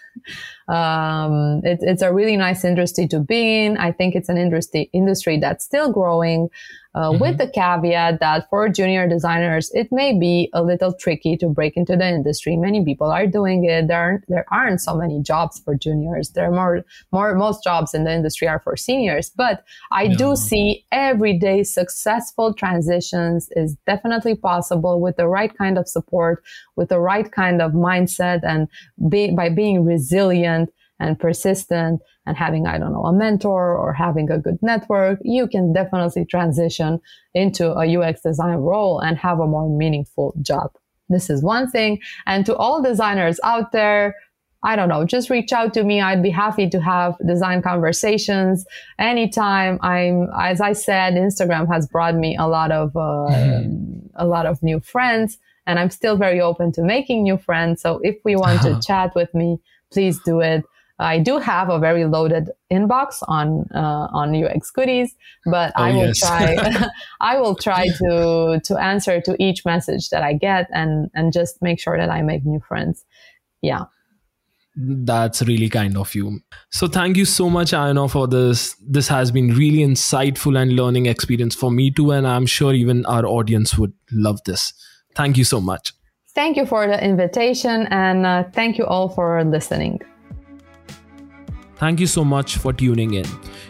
[0.68, 3.76] Um, it, it's a really nice industry to be in.
[3.76, 6.48] I think it's an industry industry that's still growing.
[6.96, 7.20] Uh, mm-hmm.
[7.20, 11.76] with the caveat that for junior designers, it may be a little tricky to break
[11.76, 12.56] into the industry.
[12.56, 13.86] Many people are doing it.
[13.86, 16.30] There aren't, there aren't so many jobs for juniors.
[16.30, 20.16] There are more, more, most jobs in the industry are for seniors, but I yeah.
[20.16, 26.42] do see everyday successful transitions is definitely possible with the right kind of support,
[26.76, 28.68] with the right kind of mindset and
[29.10, 34.30] be, by being resilient and persistent and having, I don't know, a mentor or having
[34.30, 37.00] a good network, you can definitely transition
[37.34, 40.72] into a UX design role and have a more meaningful job.
[41.08, 42.00] This is one thing.
[42.26, 44.16] And to all designers out there,
[44.62, 46.00] I don't know, just reach out to me.
[46.00, 48.64] I'd be happy to have design conversations
[48.98, 49.78] anytime.
[49.82, 54.06] I'm, as I said, Instagram has brought me a lot of, uh, mm-hmm.
[54.16, 57.82] a lot of new friends and I'm still very open to making new friends.
[57.82, 59.58] So if we want to chat with me,
[59.92, 60.64] please do it.
[60.98, 65.92] I do have a very loaded inbox on uh, on UX goodies, but oh, I
[65.92, 66.18] will yes.
[66.20, 66.56] try.
[67.20, 71.60] I will try to to answer to each message that I get and and just
[71.60, 73.04] make sure that I make new friends.
[73.60, 73.84] Yeah.
[74.78, 76.40] That's really kind of you.
[76.70, 78.76] So thank you so much, Ioana, for this.
[78.86, 83.06] This has been really insightful and learning experience for me too, and I'm sure even
[83.06, 84.74] our audience would love this.
[85.14, 85.94] Thank you so much.
[86.34, 90.02] Thank you for the invitation, and uh, thank you all for listening.
[91.76, 93.26] Thank you so much for tuning in.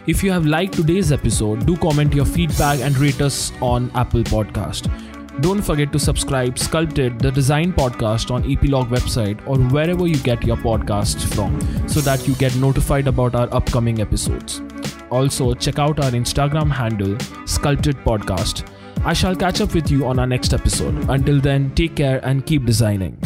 [0.07, 4.23] If you have liked today's episode, do comment your feedback and rate us on Apple
[4.23, 4.89] Podcast.
[5.41, 10.43] Don't forget to subscribe Sculpted, the design podcast on Epilogue website or wherever you get
[10.43, 14.61] your podcasts from so that you get notified about our upcoming episodes.
[15.11, 18.67] Also, check out our Instagram handle, Sculpted Podcast.
[19.05, 21.07] I shall catch up with you on our next episode.
[21.09, 23.17] Until then, take care and keep designing.